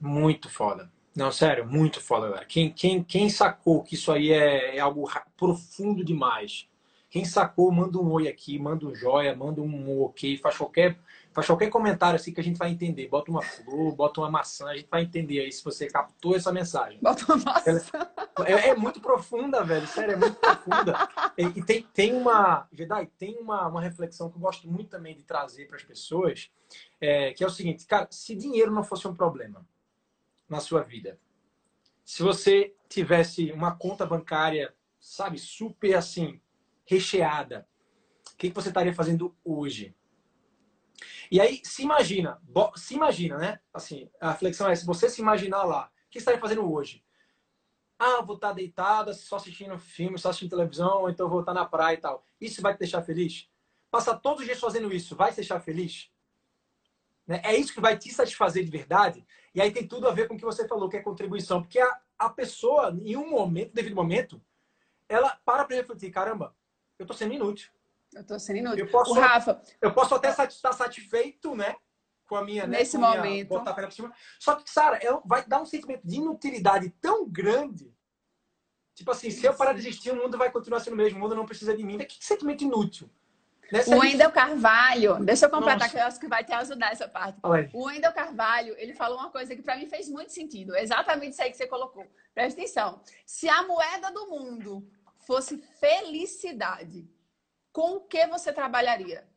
[0.00, 0.90] Muito foda.
[1.14, 2.46] Não, sério, muito foda, galera.
[2.46, 6.68] Quem, quem, quem sacou que isso aí é, é algo profundo demais
[7.10, 10.96] quem sacou, manda um oi aqui, manda um joia, manda um ok, faz qualquer,
[11.32, 13.08] faz qualquer comentário assim que a gente vai entender.
[13.08, 16.52] Bota uma flor, bota uma maçã, a gente vai entender aí se você captou essa
[16.52, 17.00] mensagem.
[17.02, 17.80] Bota uma maçã.
[18.46, 19.88] É, é muito profunda, velho.
[19.88, 21.08] Sério, é muito profunda.
[21.36, 25.16] E, e tem, tem uma, Jedi, tem uma, uma reflexão que eu gosto muito também
[25.16, 26.48] de trazer para as pessoas,
[27.00, 29.66] é, que é o seguinte, cara, se dinheiro não fosse um problema
[30.50, 31.18] na sua vida,
[32.04, 36.40] se você tivesse uma conta bancária, sabe, super assim,
[36.84, 37.68] recheada.
[38.32, 39.94] O que você estaria fazendo hoje?
[41.30, 42.42] E aí, se imagina,
[42.74, 43.60] se imagina, né?
[43.72, 47.04] Assim, a reflexão é, se você se imaginar lá, o que você estaria fazendo hoje?
[47.96, 51.64] Ah, vou estar deitada, só assistindo filme, só assistindo televisão, ou então vou estar na
[51.64, 52.24] praia e tal.
[52.40, 53.48] Isso vai te deixar feliz?
[53.88, 56.10] Passar todos os dias fazendo isso, vai te deixar feliz?
[57.24, 57.40] Né?
[57.44, 59.24] É isso que vai te satisfazer de verdade?
[59.54, 61.60] E aí tem tudo a ver com o que você falou, que é contribuição.
[61.60, 64.40] Porque a, a pessoa, em um momento, devido momento,
[65.08, 66.54] ela para para refletir, caramba,
[66.98, 67.70] eu estou sendo inútil.
[68.14, 68.84] Eu estou sendo inútil.
[68.84, 71.76] Eu posso, o Rafa, eu posso até estar satisfeito, né?
[72.26, 73.48] Com a minha, né, Nesse né, momento.
[73.48, 74.12] Botar por cima.
[74.38, 77.92] Só que, Sara, vai dar um sentimento de inutilidade tão grande.
[78.94, 81.18] Tipo assim, se eu parar de existir, o mundo vai continuar sendo o mesmo.
[81.18, 81.98] O mundo não precisa de mim.
[81.98, 83.10] Que sentimento inútil.
[83.72, 85.90] Nessa o Wendel Carvalho, deixa eu completar Nossa.
[85.90, 87.38] que eu acho que vai te ajudar essa parte.
[87.72, 90.76] O Wendel Carvalho, ele falou uma coisa que para mim fez muito sentido.
[90.76, 92.06] Exatamente isso aí que você colocou.
[92.34, 93.00] Presta atenção.
[93.24, 97.08] Se a moeda do mundo fosse felicidade,
[97.72, 99.28] com o que você trabalharia?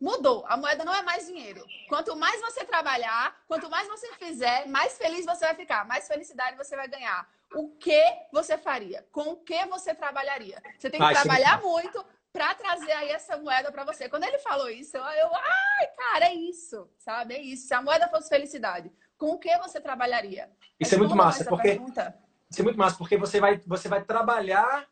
[0.00, 0.44] Mudou.
[0.46, 1.62] A moeda não é mais dinheiro.
[1.88, 6.56] Quanto mais você trabalhar, quanto mais você fizer, mais feliz você vai ficar, mais felicidade
[6.56, 7.28] você vai ganhar.
[7.54, 9.04] O que você faria?
[9.10, 10.62] Com o que você trabalharia?
[10.78, 11.66] Você tem que Ai, trabalhar sim.
[11.66, 14.08] muito para trazer aí essa moeda para você.
[14.08, 17.34] Quando ele falou isso, eu, eu, ai, cara, é isso, sabe?
[17.34, 17.66] É isso.
[17.66, 20.50] Se a moeda fosse felicidade, com o que você trabalharia?
[20.78, 22.16] Isso é, é muito massa, porque pergunta?
[22.48, 24.88] isso é muito massa, porque você vai, você vai trabalhar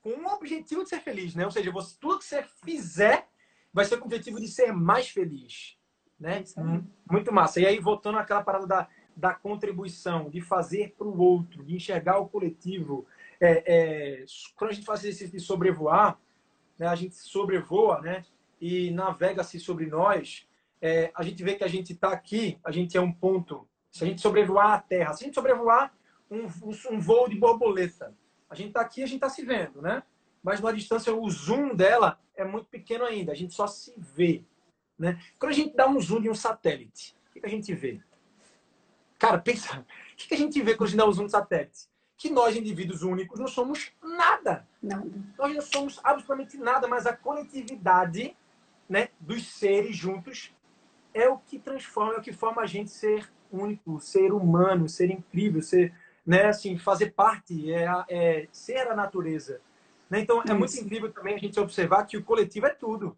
[0.00, 1.44] com o objetivo de ser feliz, né?
[1.44, 3.28] Ou seja, você, tudo que você fizer
[3.72, 5.76] vai ser com o objetivo de ser mais feliz,
[6.18, 6.44] né?
[6.56, 7.60] Hum, muito massa.
[7.60, 12.18] E aí, voltando àquela parada da, da contribuição, de fazer para o outro, de enxergar
[12.18, 13.06] o coletivo.
[13.40, 14.24] É, é,
[14.54, 16.18] quando a gente faz exercício de sobrevoar,
[16.78, 18.24] né, a gente sobrevoa, né?
[18.60, 20.46] E navega-se sobre nós.
[20.80, 23.68] É, a gente vê que a gente está aqui, a gente é um ponto.
[23.90, 25.94] Se a gente sobrevoar a Terra, se a gente sobrevoar
[26.30, 26.46] um,
[26.90, 28.14] um voo de borboleta,
[28.48, 30.02] a gente está aqui, a gente está se vendo, né?
[30.42, 33.32] Mas numa distância, o zoom dela é muito pequeno ainda.
[33.32, 34.44] A gente só se vê,
[34.98, 35.20] né?
[35.38, 38.00] Quando a gente dá um zoom de um satélite, o que a gente vê?
[39.18, 39.80] Cara, pensa,
[40.12, 41.88] o que a gente vê quando a gente dá um zoom de satélite?
[42.16, 44.66] Que nós, indivíduos únicos, não somos nada.
[44.82, 45.06] Nada.
[45.38, 48.36] Nós não somos absolutamente nada, mas a coletividade
[48.88, 50.54] né, dos seres juntos
[51.12, 55.10] é o que transforma, é o que forma a gente ser único, ser humano, ser
[55.10, 55.94] incrível, ser
[56.26, 56.46] né?
[56.46, 59.60] Assim, fazer parte, é, é ser a natureza.
[60.10, 60.20] Né?
[60.20, 63.16] Então, é muito incrível também a gente observar que o coletivo é tudo.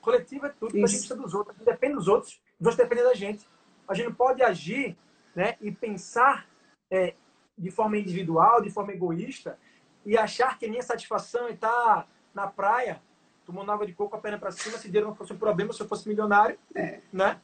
[0.00, 2.66] O coletivo é tudo, a gente precisa dos outros, a gente depende dos outros, os
[2.66, 3.46] outros dependem da gente.
[3.86, 4.96] A gente não pode agir
[5.34, 6.46] né, e pensar
[6.90, 7.14] é,
[7.56, 9.58] de forma individual, de forma egoísta,
[10.04, 13.00] e achar que a minha satisfação é estar na praia,
[13.46, 15.80] tomando água de coco a perna para cima, se dinheiro não fosse um problema, se
[15.80, 17.00] eu fosse milionário, é.
[17.12, 17.40] né?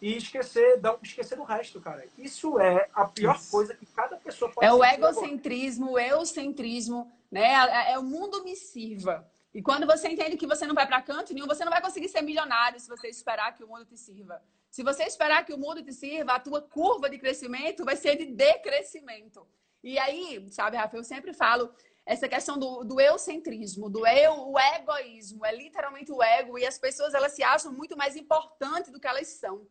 [0.00, 2.06] E esquecer, não, esquecer do resto, cara.
[2.16, 3.50] Isso é a pior Isso.
[3.50, 7.90] coisa que cada pessoa pode É o egocentrismo, o euscentrismo, né?
[7.90, 9.28] É o mundo me sirva.
[9.52, 12.08] E quando você entende que você não vai para canto nenhum, você não vai conseguir
[12.08, 14.40] ser milionário se você esperar que o mundo te sirva.
[14.70, 18.16] Se você esperar que o mundo te sirva, a tua curva de crescimento vai ser
[18.16, 19.46] de decrescimento.
[19.82, 21.72] E aí, sabe, Rafa, eu sempre falo
[22.04, 26.78] essa questão do, do eucentrismo, do eu, o egoísmo, é literalmente o ego, e as
[26.78, 29.68] pessoas elas se acham muito mais importantes do que elas são.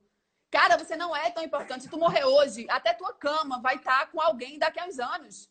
[0.49, 1.83] Cara, você não é tão importante.
[1.83, 5.49] Se tu morrer hoje, até tua cama vai estar com alguém daqui a uns anos.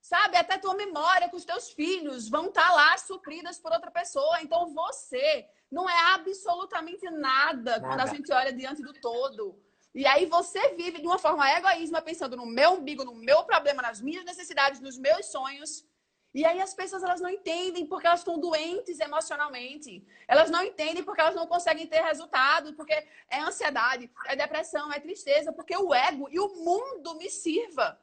[0.00, 0.36] Sabe?
[0.36, 4.40] Até tua memória com os teus filhos vão estar lá supridas por outra pessoa.
[4.40, 7.88] Então você não é absolutamente nada, nada.
[7.88, 9.60] quando a gente olha diante do todo.
[9.94, 13.80] E aí você vive de uma forma egoísma, pensando no meu umbigo, no meu problema,
[13.80, 15.86] nas minhas necessidades, nos meus sonhos.
[16.34, 20.06] E aí as pessoas elas não entendem porque elas estão doentes emocionalmente.
[20.28, 22.92] Elas não entendem porque elas não conseguem ter resultado, porque
[23.30, 27.98] é ansiedade, é depressão, é tristeza, porque o ego e o mundo me sirva.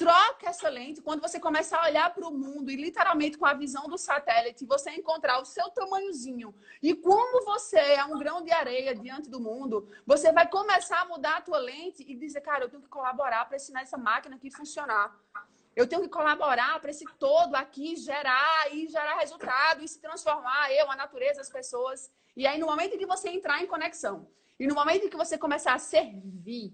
[0.00, 3.52] Troca essa lente quando você começar a olhar para o mundo e literalmente com a
[3.52, 8.50] visão do satélite, você encontrar o seu tamanhozinho e como você é um grão de
[8.50, 12.64] areia diante do mundo, você vai começar a mudar a tua lente e dizer, cara,
[12.64, 15.14] eu tenho que colaborar para ensinar essa máquina aqui funcionar.
[15.76, 20.72] Eu tenho que colaborar para esse todo aqui gerar e gerar resultado e se transformar,
[20.72, 22.10] eu, a natureza, as pessoas.
[22.34, 24.26] E aí, no momento em que você entrar em conexão
[24.58, 26.72] e no momento em que você começar a servir,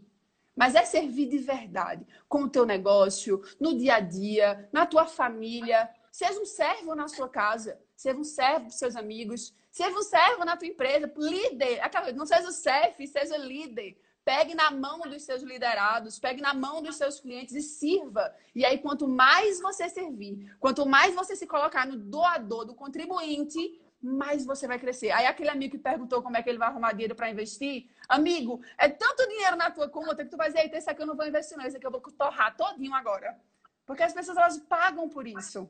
[0.57, 5.07] mas é servir de verdade, com o teu negócio, no dia a dia, na tua
[5.07, 5.89] família.
[6.11, 10.47] Seja um servo na sua casa, seja um servo dos seus amigos, seja um servo
[10.47, 11.81] na tua empresa, líder.
[12.15, 14.01] Não seja o chefe, seja líder.
[14.25, 18.35] Pegue na mão dos seus liderados, pegue na mão dos seus clientes e sirva.
[18.55, 23.81] E aí, quanto mais você servir, quanto mais você se colocar no doador, do contribuinte,
[24.07, 25.11] mais você vai crescer.
[25.11, 28.61] Aí aquele amigo que perguntou como é que ele vai arrumar dinheiro para investir, amigo,
[28.79, 31.17] é tanto dinheiro na tua conta que tu vai dizer, eita, esse aqui eu não
[31.17, 33.37] vou investir não, esse aqui eu vou torrar todinho agora.
[33.85, 35.69] Porque as pessoas, elas pagam por isso.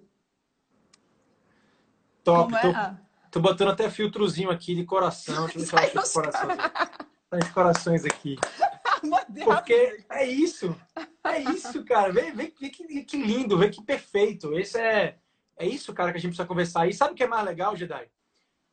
[2.22, 2.52] Top.
[2.52, 2.98] Tô, é?
[3.30, 5.46] tô, botando até filtrozinho aqui de coração.
[5.46, 5.92] Deixa eu.
[5.92, 8.36] Tá os corações aqui.
[9.44, 10.74] Porque é isso.
[11.22, 12.12] É isso, cara.
[12.12, 14.58] Vê, vê, vê que, que, lindo, vê que perfeito.
[14.58, 15.18] Esse é,
[15.58, 16.88] é isso, cara, que a gente precisa conversar.
[16.88, 18.08] E sabe o que é mais legal, Jedi?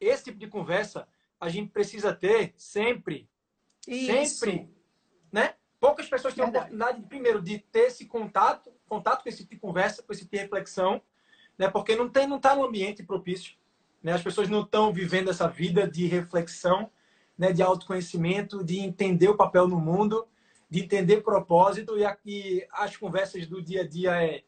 [0.04, 1.08] Esse tipo de conversa
[1.40, 3.30] a gente precisa ter sempre.
[3.88, 4.46] Isso.
[4.46, 4.74] Sempre.
[5.32, 5.56] Né?
[5.80, 9.60] Poucas pessoas têm a oportunidade, primeiro, de ter esse contato, contato com esse tipo de
[9.60, 11.02] conversa, com esse tipo de reflexão,
[11.58, 11.70] né?
[11.70, 13.56] Porque não tem, não está no ambiente propício.
[14.02, 14.14] Né?
[14.14, 16.90] As pessoas não estão vivendo essa vida de reflexão
[17.38, 20.28] né, de autoconhecimento, de entender o papel no mundo,
[20.70, 21.98] de entender propósito.
[21.98, 24.44] E aqui as conversas do dia a dia é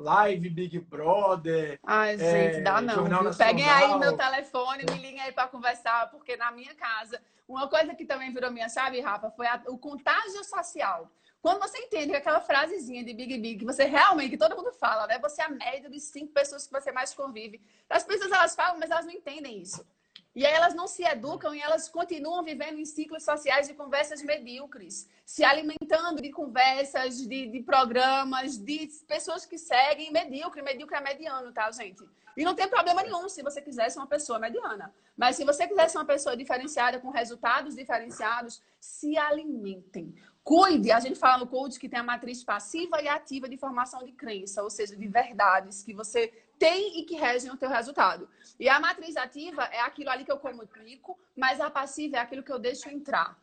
[0.00, 1.78] live, Big Brother.
[1.84, 3.06] Ai, gente, é, dá não.
[3.36, 7.94] Peguem aí meu telefone, me liguem aí para conversar, porque na minha casa, uma coisa
[7.94, 11.10] que também virou minha chave, Rafa, foi a, o contágio social.
[11.42, 14.72] Quando você entende que aquela frasezinha de Big Big, que você realmente, que todo mundo
[14.72, 15.18] fala, né?
[15.20, 17.62] Você é a média de cinco pessoas que você mais convive.
[17.88, 19.86] As pessoas, elas falam, mas elas não entendem isso.
[20.34, 24.22] E aí elas não se educam e elas continuam vivendo em ciclos sociais de conversas
[24.22, 30.62] medíocres, se alimentando de conversas, de, de programas, de pessoas que seguem medíocre.
[30.62, 32.04] Medíocre é mediano, tá, gente?
[32.36, 34.94] E não tem problema nenhum se você quiser ser uma pessoa mediana.
[35.16, 40.14] Mas se você quiser ser uma pessoa diferenciada, com resultados diferenciados, se alimentem.
[40.44, 44.04] Cuide, a gente fala no coach que tem a matriz passiva e ativa de formação
[44.04, 48.28] de crença, ou seja, de verdades que você tem e que regem o teu resultado.
[48.58, 52.42] E a matriz ativa é aquilo ali que eu comunico, mas a passiva é aquilo
[52.42, 53.36] que eu deixo entrar.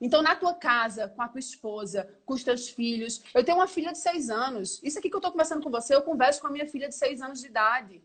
[0.00, 3.22] Então, na tua casa, com a tua esposa, com os teus filhos.
[3.34, 4.82] Eu tenho uma filha de seis anos.
[4.82, 6.94] Isso aqui que eu estou conversando com você, eu converso com a minha filha de
[6.94, 8.02] seis anos de idade.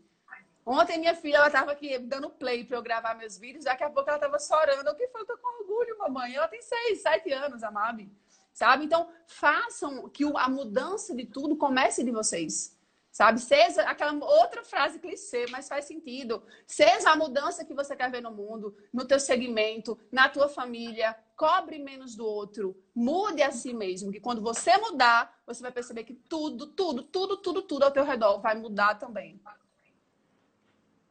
[0.64, 3.64] Ontem, minha filha, ela estava aqui dando play para eu gravar meus vídeos.
[3.64, 4.88] Daqui a pouco ela estava chorando.
[4.88, 5.22] O que foi?
[5.22, 6.34] Eu tô com orgulho, mamãe.
[6.34, 8.12] Ela tem seis, sete anos, a Mabi.
[8.52, 8.84] Sabe?
[8.84, 12.78] Então, façam que a mudança de tudo comece de vocês.
[13.10, 13.40] Sabe?
[13.40, 16.42] Seja aquela outra frase clichê, mas faz sentido.
[16.66, 21.16] Seja a mudança que você quer ver no mundo, no teu segmento, na tua família.
[21.36, 22.76] Cobre menos do outro.
[22.94, 24.12] Mude a si mesmo.
[24.12, 28.04] Que quando você mudar, você vai perceber que tudo, tudo, tudo, tudo, tudo ao teu
[28.04, 29.40] redor vai mudar também.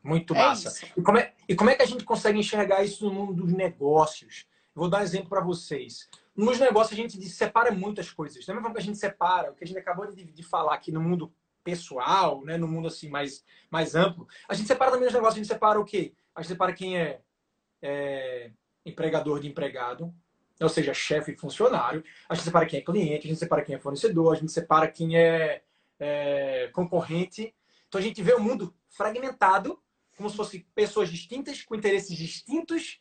[0.02, 0.88] Muito é massa.
[0.96, 3.52] E como, é, e como é que a gente consegue enxergar isso no mundo dos
[3.52, 4.48] negócios?
[4.74, 6.08] Vou dar um exemplo para vocês.
[6.34, 8.46] Nos negócios a gente separa muitas coisas.
[8.46, 10.74] Da mesma forma que a gente separa, o que a gente acabou de, de falar
[10.74, 11.34] aqui no mundo
[11.70, 15.44] pessoal, né, no mundo assim mais, mais amplo, a gente separa também os negócios, a
[15.44, 16.14] gente separa o quê?
[16.34, 17.22] A gente separa quem é,
[17.82, 18.52] é
[18.86, 20.14] empregador de empregado,
[20.60, 22.04] ou seja, chefe e funcionário.
[22.28, 24.88] A gente separa quem é cliente, a gente separa quem é fornecedor, a gente separa
[24.88, 25.62] quem é,
[26.00, 27.54] é concorrente.
[27.88, 29.82] Então a gente vê o mundo fragmentado,
[30.18, 33.00] como se fossem pessoas distintas, com interesses distintos,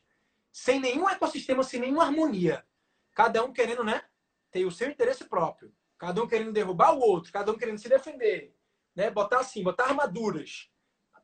[0.52, 2.64] sem nenhum ecossistema, sem nenhuma harmonia.
[3.14, 4.02] Cada um querendo, né,
[4.50, 5.72] ter o seu interesse próprio.
[5.96, 8.54] Cada um querendo derrubar o outro, cada um querendo se defender.
[8.98, 9.12] Né?
[9.12, 10.68] Botar assim, botar armaduras.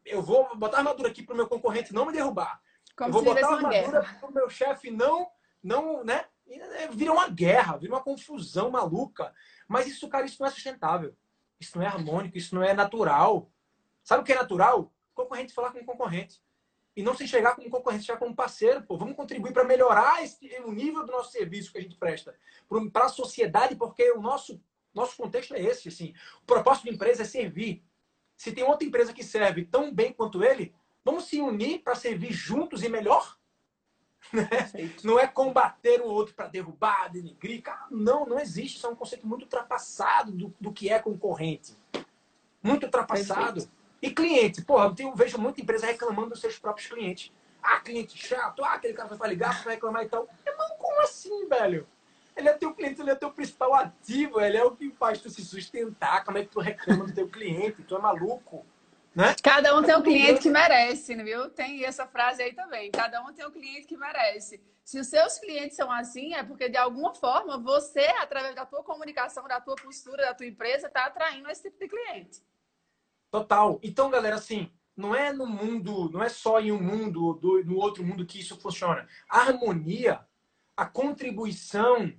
[0.05, 2.63] Eu vou botar armadura aqui para o meu concorrente não me derrubar.
[2.97, 5.29] Como eu vou botar armadura para o meu chefe não,
[5.61, 6.25] não, né?
[6.47, 9.35] É, vira uma guerra, vira uma confusão maluca.
[9.67, 11.17] Mas isso, cara, isso não é sustentável.
[11.59, 13.51] Isso não é harmônico, isso não é natural.
[14.05, 14.95] Sabe o que é natural?
[15.13, 16.41] Concorrente falar com o concorrente.
[16.95, 18.85] E não se enxergar como concorrente, já como parceiro.
[18.85, 22.39] Pô, vamos contribuir para melhorar esse, o nível do nosso serviço que a gente presta
[22.93, 24.63] para a sociedade, porque o nosso,
[24.95, 25.89] nosso contexto é esse.
[25.89, 26.15] Assim.
[26.43, 27.83] O propósito da empresa é servir.
[28.37, 30.75] Se tem outra empresa que serve tão bem quanto ele,
[31.05, 33.37] vamos se unir para servir juntos e melhor?
[34.33, 34.49] Né?
[35.05, 37.61] Não é combater o outro para derrubar, denigrir.
[37.61, 38.79] Cara, não, não existe.
[38.79, 41.77] Isso é um conceito muito ultrapassado do, do que é concorrente.
[42.63, 43.61] Muito ultrapassado.
[43.61, 43.73] Perfeito.
[44.01, 47.31] E cliente, porra, eu tenho, vejo muita empresa reclamando dos seus próprios clientes.
[47.63, 50.29] Ah, cliente chato, ah, aquele cara vai ligar, vai reclamar e tal.
[50.47, 51.87] Irmão, como assim, velho?
[52.37, 55.31] Ele é teu cliente, ele é teu principal ativo, ele é o que faz tu
[55.31, 56.25] se sustentar.
[56.25, 57.83] Como é que tu reclama do teu cliente?
[57.83, 58.67] Tu é maluco,
[59.15, 59.37] né?
[59.43, 61.49] Cada um tem um cliente que merece, viu?
[61.49, 62.91] Tem essa frase aí também.
[62.91, 64.61] Cada um tem um cliente que merece.
[64.85, 68.83] Se os seus clientes são assim, é porque de alguma forma você, através da tua
[68.83, 72.43] comunicação, da tua postura, da tua empresa, está atraindo esse tipo de cliente.
[73.31, 73.79] Total.
[73.83, 77.77] Então, galera, assim, não é no mundo, não é só em um mundo, do, no
[77.77, 79.09] outro mundo que isso funciona.
[79.29, 80.21] A harmonia,
[80.77, 82.13] a contribuição,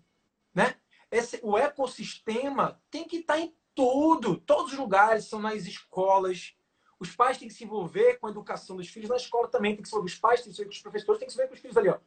[0.55, 0.75] né?
[1.11, 4.37] Esse, o ecossistema tem que estar tá em tudo.
[4.37, 6.55] Todos os lugares, são nas escolas.
[6.99, 9.09] Os pais têm que se envolver com a educação dos filhos.
[9.09, 10.11] Na escola também tem que se envolver.
[10.11, 11.61] Os pais têm que se envolver com os professores, têm que se envolver com os
[11.61, 11.99] filhos ali, ó.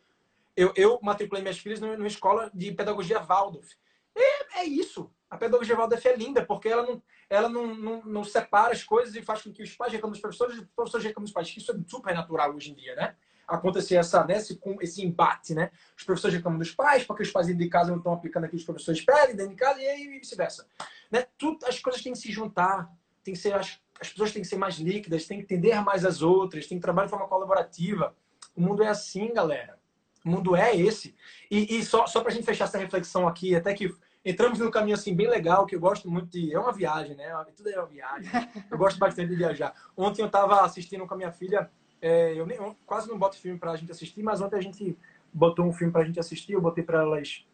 [0.57, 3.77] Eu, eu matriculei minhas filhas numa escola de pedagogia Waldorf.
[4.17, 5.09] É, é isso.
[5.31, 9.15] A pedagogia Waldorf é linda, porque ela não, ela não, não, não, separa as coisas
[9.15, 11.55] e faz com que os pais reclamem dos professores e os professores reclamem dos pais.
[11.57, 13.17] Isso é super natural hoje em dia, né?
[13.49, 15.71] Acontecer essa, né, esse, esse embate, né?
[15.97, 18.57] Os professores reclamam dos pais, porque os pais dentro de casa não estão aplicando que
[18.57, 20.67] os professores pedem dentro de casa, e aí vice-versa.
[21.11, 21.27] Né?
[21.39, 22.93] Tudo, as coisas têm que se juntar,
[23.25, 26.05] tem que ser, as, as pessoas têm que ser mais líquidas, têm que entender mais
[26.05, 28.15] as outras, têm que trabalhar de forma colaborativa.
[28.55, 29.79] O mundo é assim, galera.
[30.25, 31.15] O mundo é esse.
[31.51, 33.95] E, e só, só para a gente fechar essa reflexão aqui, até que
[34.25, 36.53] entramos num caminho assim bem legal, que eu gosto muito de.
[36.53, 37.33] É uma viagem, né?
[37.57, 38.31] Tudo é uma viagem.
[38.71, 39.75] Eu gosto bastante de viajar.
[39.97, 41.71] Ontem eu estava assistindo com a minha filha.
[42.01, 44.61] É, eu, nem, eu quase não boto filme para a gente assistir, mas ontem a
[44.61, 44.97] gente
[45.33, 46.53] botou um filme para a gente assistir.
[46.53, 47.45] Eu botei para elas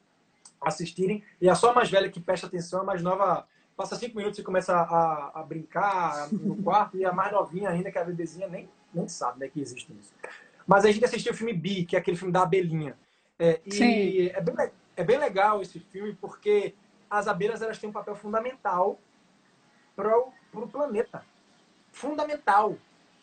[0.60, 1.22] assistirem.
[1.40, 4.38] E a só a mais velha que presta atenção, a mais nova passa cinco minutos
[4.38, 6.96] e começa a, a, brincar no quarto.
[6.96, 9.92] e a mais novinha ainda, que é a bebezinha, nem, nem sabe né, que existe
[10.00, 10.12] isso.
[10.66, 12.96] Mas a gente assistiu o filme Bi, que é aquele filme da abelhinha.
[13.38, 14.28] É, e Sim.
[14.28, 16.74] é bem, é bem legal esse filme porque
[17.10, 18.98] as abelhas elas têm um papel fundamental
[19.94, 21.24] para o planeta.
[21.92, 22.76] Fundamental.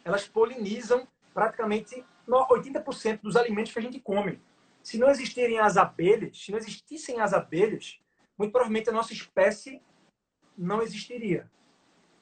[0.03, 4.39] Elas polinizam praticamente 80% dos alimentos que a gente come.
[4.81, 7.99] Se não existirem as abelhas, se não existissem as abelhas,
[8.37, 9.81] muito provavelmente a nossa espécie
[10.57, 11.49] não existiria.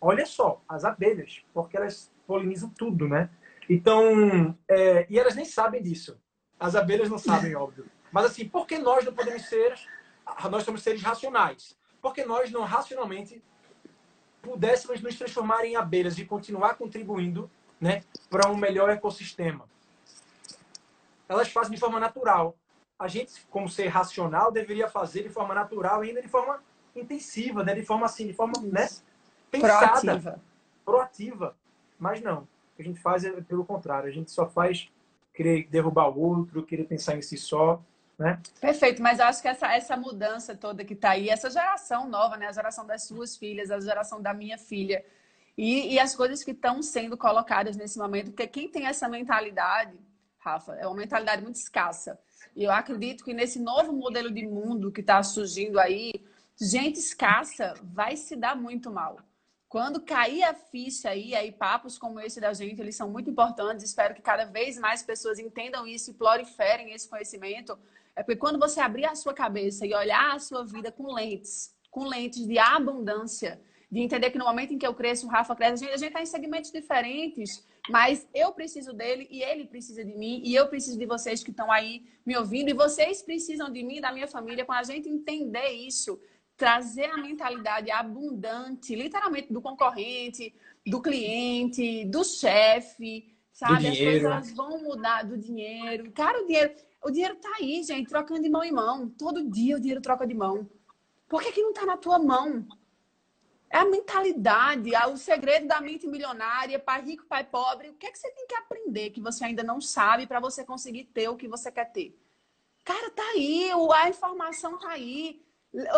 [0.01, 3.29] Olha só, as abelhas, porque elas polinizam tudo, né?
[3.69, 6.19] Então, é, e elas nem sabem disso.
[6.59, 7.85] As abelhas não sabem, óbvio.
[8.11, 9.75] Mas assim, por que nós não podemos ser,
[10.49, 11.77] nós somos seres racionais?
[12.01, 13.41] Porque nós não racionalmente
[14.41, 17.49] pudéssemos nos transformar em abelhas e continuar contribuindo
[17.79, 19.65] né, para um melhor ecossistema.
[21.27, 22.55] Elas fazem de forma natural.
[22.97, 26.61] A gente, como ser racional, deveria fazer de forma natural e ainda de forma
[26.95, 27.73] intensiva, né?
[27.73, 28.89] de forma assim, de forma né,
[29.49, 30.39] pensada, proativa.
[30.83, 31.55] proativa.
[31.97, 32.39] Mas não.
[32.41, 34.09] O que a gente faz é pelo contrário.
[34.09, 34.89] A gente só faz
[35.33, 37.81] querer derrubar o outro, querer pensar em si só
[38.19, 38.37] né?
[38.59, 42.35] Perfeito, mas eu acho que essa, essa mudança toda que está aí, essa geração nova,
[42.35, 42.47] né?
[42.47, 45.05] a geração das suas filhas, a geração da minha filha,
[45.57, 49.97] e, e as coisas que estão sendo colocadas nesse momento, porque quem tem essa mentalidade,
[50.37, 52.19] Rafa, é uma mentalidade muito escassa.
[52.55, 56.13] E eu acredito que nesse novo modelo de mundo que está surgindo aí,
[56.59, 59.19] gente escassa vai se dar muito mal.
[59.67, 63.85] Quando cair a ficha aí, aí papos como esse da gente, eles são muito importantes.
[63.85, 67.77] Espero que cada vez mais pessoas entendam isso e proliferem esse conhecimento,
[68.15, 71.73] é porque quando você abrir a sua cabeça e olhar a sua vida com lentes,
[71.91, 73.61] com lentes de abundância,
[73.91, 76.21] de entender que no momento em que eu cresço, o Rafa cresce, a gente está
[76.21, 80.97] em segmentos diferentes Mas eu preciso dele e ele precisa de mim e eu preciso
[80.97, 84.27] de vocês que estão aí me ouvindo e vocês precisam de mim e da minha
[84.27, 84.63] família.
[84.63, 86.19] Quando a gente entender isso,
[86.55, 90.53] trazer a mentalidade abundante, literalmente do concorrente,
[90.85, 93.87] do cliente, do chefe, sabe?
[93.87, 96.11] As coisas vão mudar do dinheiro.
[96.11, 99.09] Cara, o dinheiro, o dinheiro tá aí, gente, trocando de mão em mão.
[99.09, 100.69] Todo dia o dinheiro troca de mão.
[101.27, 102.67] Por que, que não tá na tua mão?
[103.71, 107.89] É a mentalidade, o segredo da mente milionária, pai rico, pai pobre.
[107.89, 110.65] O que é que você tem que aprender que você ainda não sabe para você
[110.65, 112.19] conseguir ter o que você quer ter?
[112.83, 115.45] Cara, tá aí, a informação tá aí.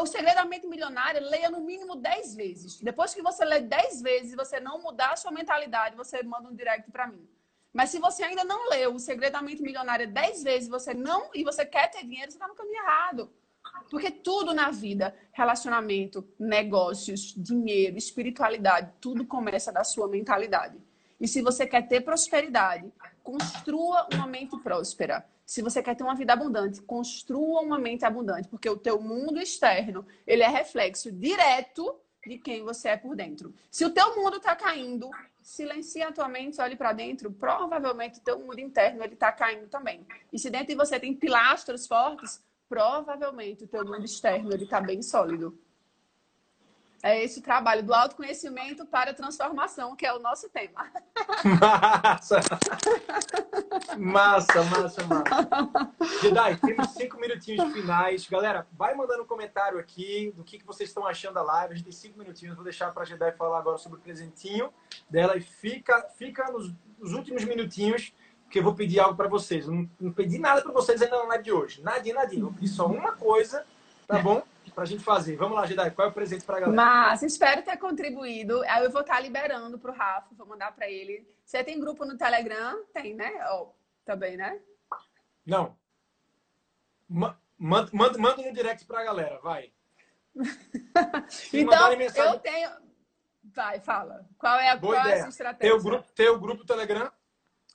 [0.01, 2.81] O segredo da mente milionária, leia no mínimo 10 vezes.
[2.81, 6.49] Depois que você lê 10 vezes e você não mudar a sua mentalidade, você manda
[6.49, 7.25] um direct para mim.
[7.71, 11.29] Mas se você ainda não leu o segredo da mente milionária 10 vezes você não
[11.33, 13.33] e você quer ter dinheiro, você está no caminho errado.
[13.89, 20.77] Porque tudo na vida, relacionamento, negócios, dinheiro, espiritualidade, tudo começa da sua mentalidade.
[21.19, 22.91] E se você quer ter prosperidade,
[23.23, 25.25] construa uma mente próspera.
[25.45, 29.39] Se você quer ter uma vida abundante, construa uma mente abundante, porque o teu mundo
[29.39, 31.95] externo, ele é reflexo direto
[32.25, 33.53] de quem você é por dentro.
[33.69, 35.09] Se o teu mundo está caindo,
[35.41, 39.67] silencia a tua mente, olhe para dentro, provavelmente o teu mundo interno ele está caindo
[39.67, 40.05] também.
[40.31, 42.41] E se dentro de você tem pilastros fortes,
[42.71, 45.59] provavelmente o teu mundo externo ele está bem sólido.
[47.03, 50.89] É esse o trabalho do autoconhecimento para a transformação, que é o nosso tema.
[51.59, 52.39] Massa!
[53.97, 55.91] massa, massa, massa.
[56.21, 58.25] Jedi, temos cinco minutinhos finais.
[58.29, 61.73] Galera, vai mandando um comentário aqui do que, que vocês estão achando da live.
[61.73, 62.55] A gente tem cinco minutinhos.
[62.55, 64.71] Vou deixar para a Jedi falar agora sobre o presentinho
[65.09, 65.35] dela.
[65.35, 68.13] E fica, fica nos, nos últimos minutinhos
[68.51, 69.65] que eu vou pedir algo para vocês.
[69.65, 71.81] Não, não pedi nada para vocês ainda na live de hoje.
[71.81, 72.43] Nadinha, nadinha.
[72.43, 73.65] Vou pedir só uma coisa,
[74.05, 74.43] tá bom?
[74.75, 75.35] Pra gente fazer.
[75.37, 75.91] Vamos lá, Jedi.
[75.91, 76.75] Qual é o presente pra galera?
[76.75, 78.61] Mas espero ter contribuído.
[78.63, 81.25] Aí eu vou estar liberando pro Rafa, vou mandar para ele.
[81.45, 82.83] Você tem grupo no Telegram?
[82.93, 83.31] Tem, né?
[83.53, 83.69] Oh,
[84.05, 84.59] também, né?
[85.45, 85.75] Não.
[87.07, 87.37] manda,
[87.91, 89.71] manda, manda no direct pra galera, vai.
[91.53, 92.69] então, eu tenho.
[93.43, 94.25] Vai, fala.
[94.37, 95.27] Qual é a, Boa qual ideia.
[95.27, 95.73] estratégia?
[95.73, 97.11] Teu grupo, teu grupo Telegram?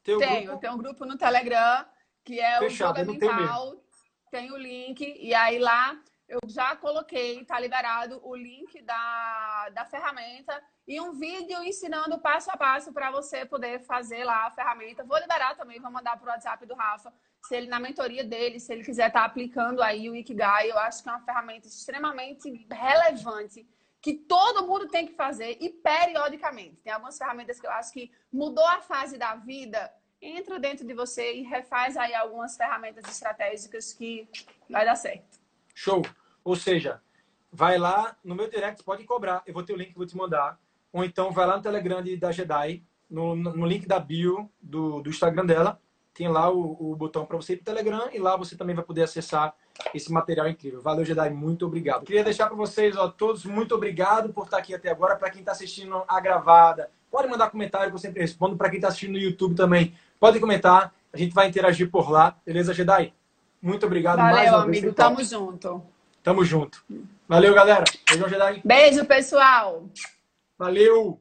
[0.07, 0.61] Teu tenho, grupo...
[0.61, 1.85] tenho um grupo no Telegram
[2.25, 3.85] que é Fechado, o Joga Mental.
[4.31, 5.97] Tem o link, e aí lá
[6.29, 12.51] eu já coloquei, tá liberado o link da, da ferramenta e um vídeo ensinando passo
[12.51, 15.05] a passo para você poder fazer lá a ferramenta.
[15.05, 17.13] Vou liberar também, vou mandar para o WhatsApp do Rafa,
[17.45, 20.79] se ele na mentoria dele, se ele quiser estar tá aplicando aí o Ikigai, eu
[20.79, 23.67] acho que é uma ferramenta extremamente relevante
[24.07, 26.77] que todo mundo tem que fazer e periodicamente.
[26.77, 29.93] Tem algumas ferramentas que eu acho que mudou a fase da vida,
[30.23, 34.29] entra dentro de você e refaz aí algumas ferramentas estratégicas que
[34.71, 35.41] vai dar certo.
[35.75, 36.03] Show.
[36.45, 37.03] Ou seja,
[37.51, 39.43] vai lá no meu direct, pode cobrar.
[39.45, 40.57] Eu vou ter o link que vou te mandar.
[40.93, 45.11] Ou então vai lá no Telegram da Jedi, no, no link da bio do, do
[45.11, 45.83] Instagram dela.
[46.15, 48.77] Tem lá o, o botão para você ir para o Telegram e lá você também
[48.77, 49.53] vai poder acessar
[49.95, 50.81] esse material incrível.
[50.81, 51.31] Valeu, Jedi.
[51.31, 52.05] Muito obrigado.
[52.05, 55.17] Queria deixar para vocês, ó, todos, muito obrigado por estar aqui até agora.
[55.17, 58.57] Para quem está assistindo a gravada, pode mandar comentário que eu sempre respondo.
[58.57, 60.93] Para quem está assistindo no YouTube também, pode comentar.
[61.13, 62.37] A gente vai interagir por lá.
[62.45, 63.13] Beleza, Jedi?
[63.61, 64.83] Muito obrigado Valeu, mais uma amigo.
[64.83, 65.83] Vez, Tamo junto.
[66.23, 66.85] Tamo junto.
[67.29, 67.85] Valeu, galera.
[68.09, 68.61] Beijão, Jedi.
[68.65, 69.85] Beijo, pessoal.
[70.59, 71.21] Valeu.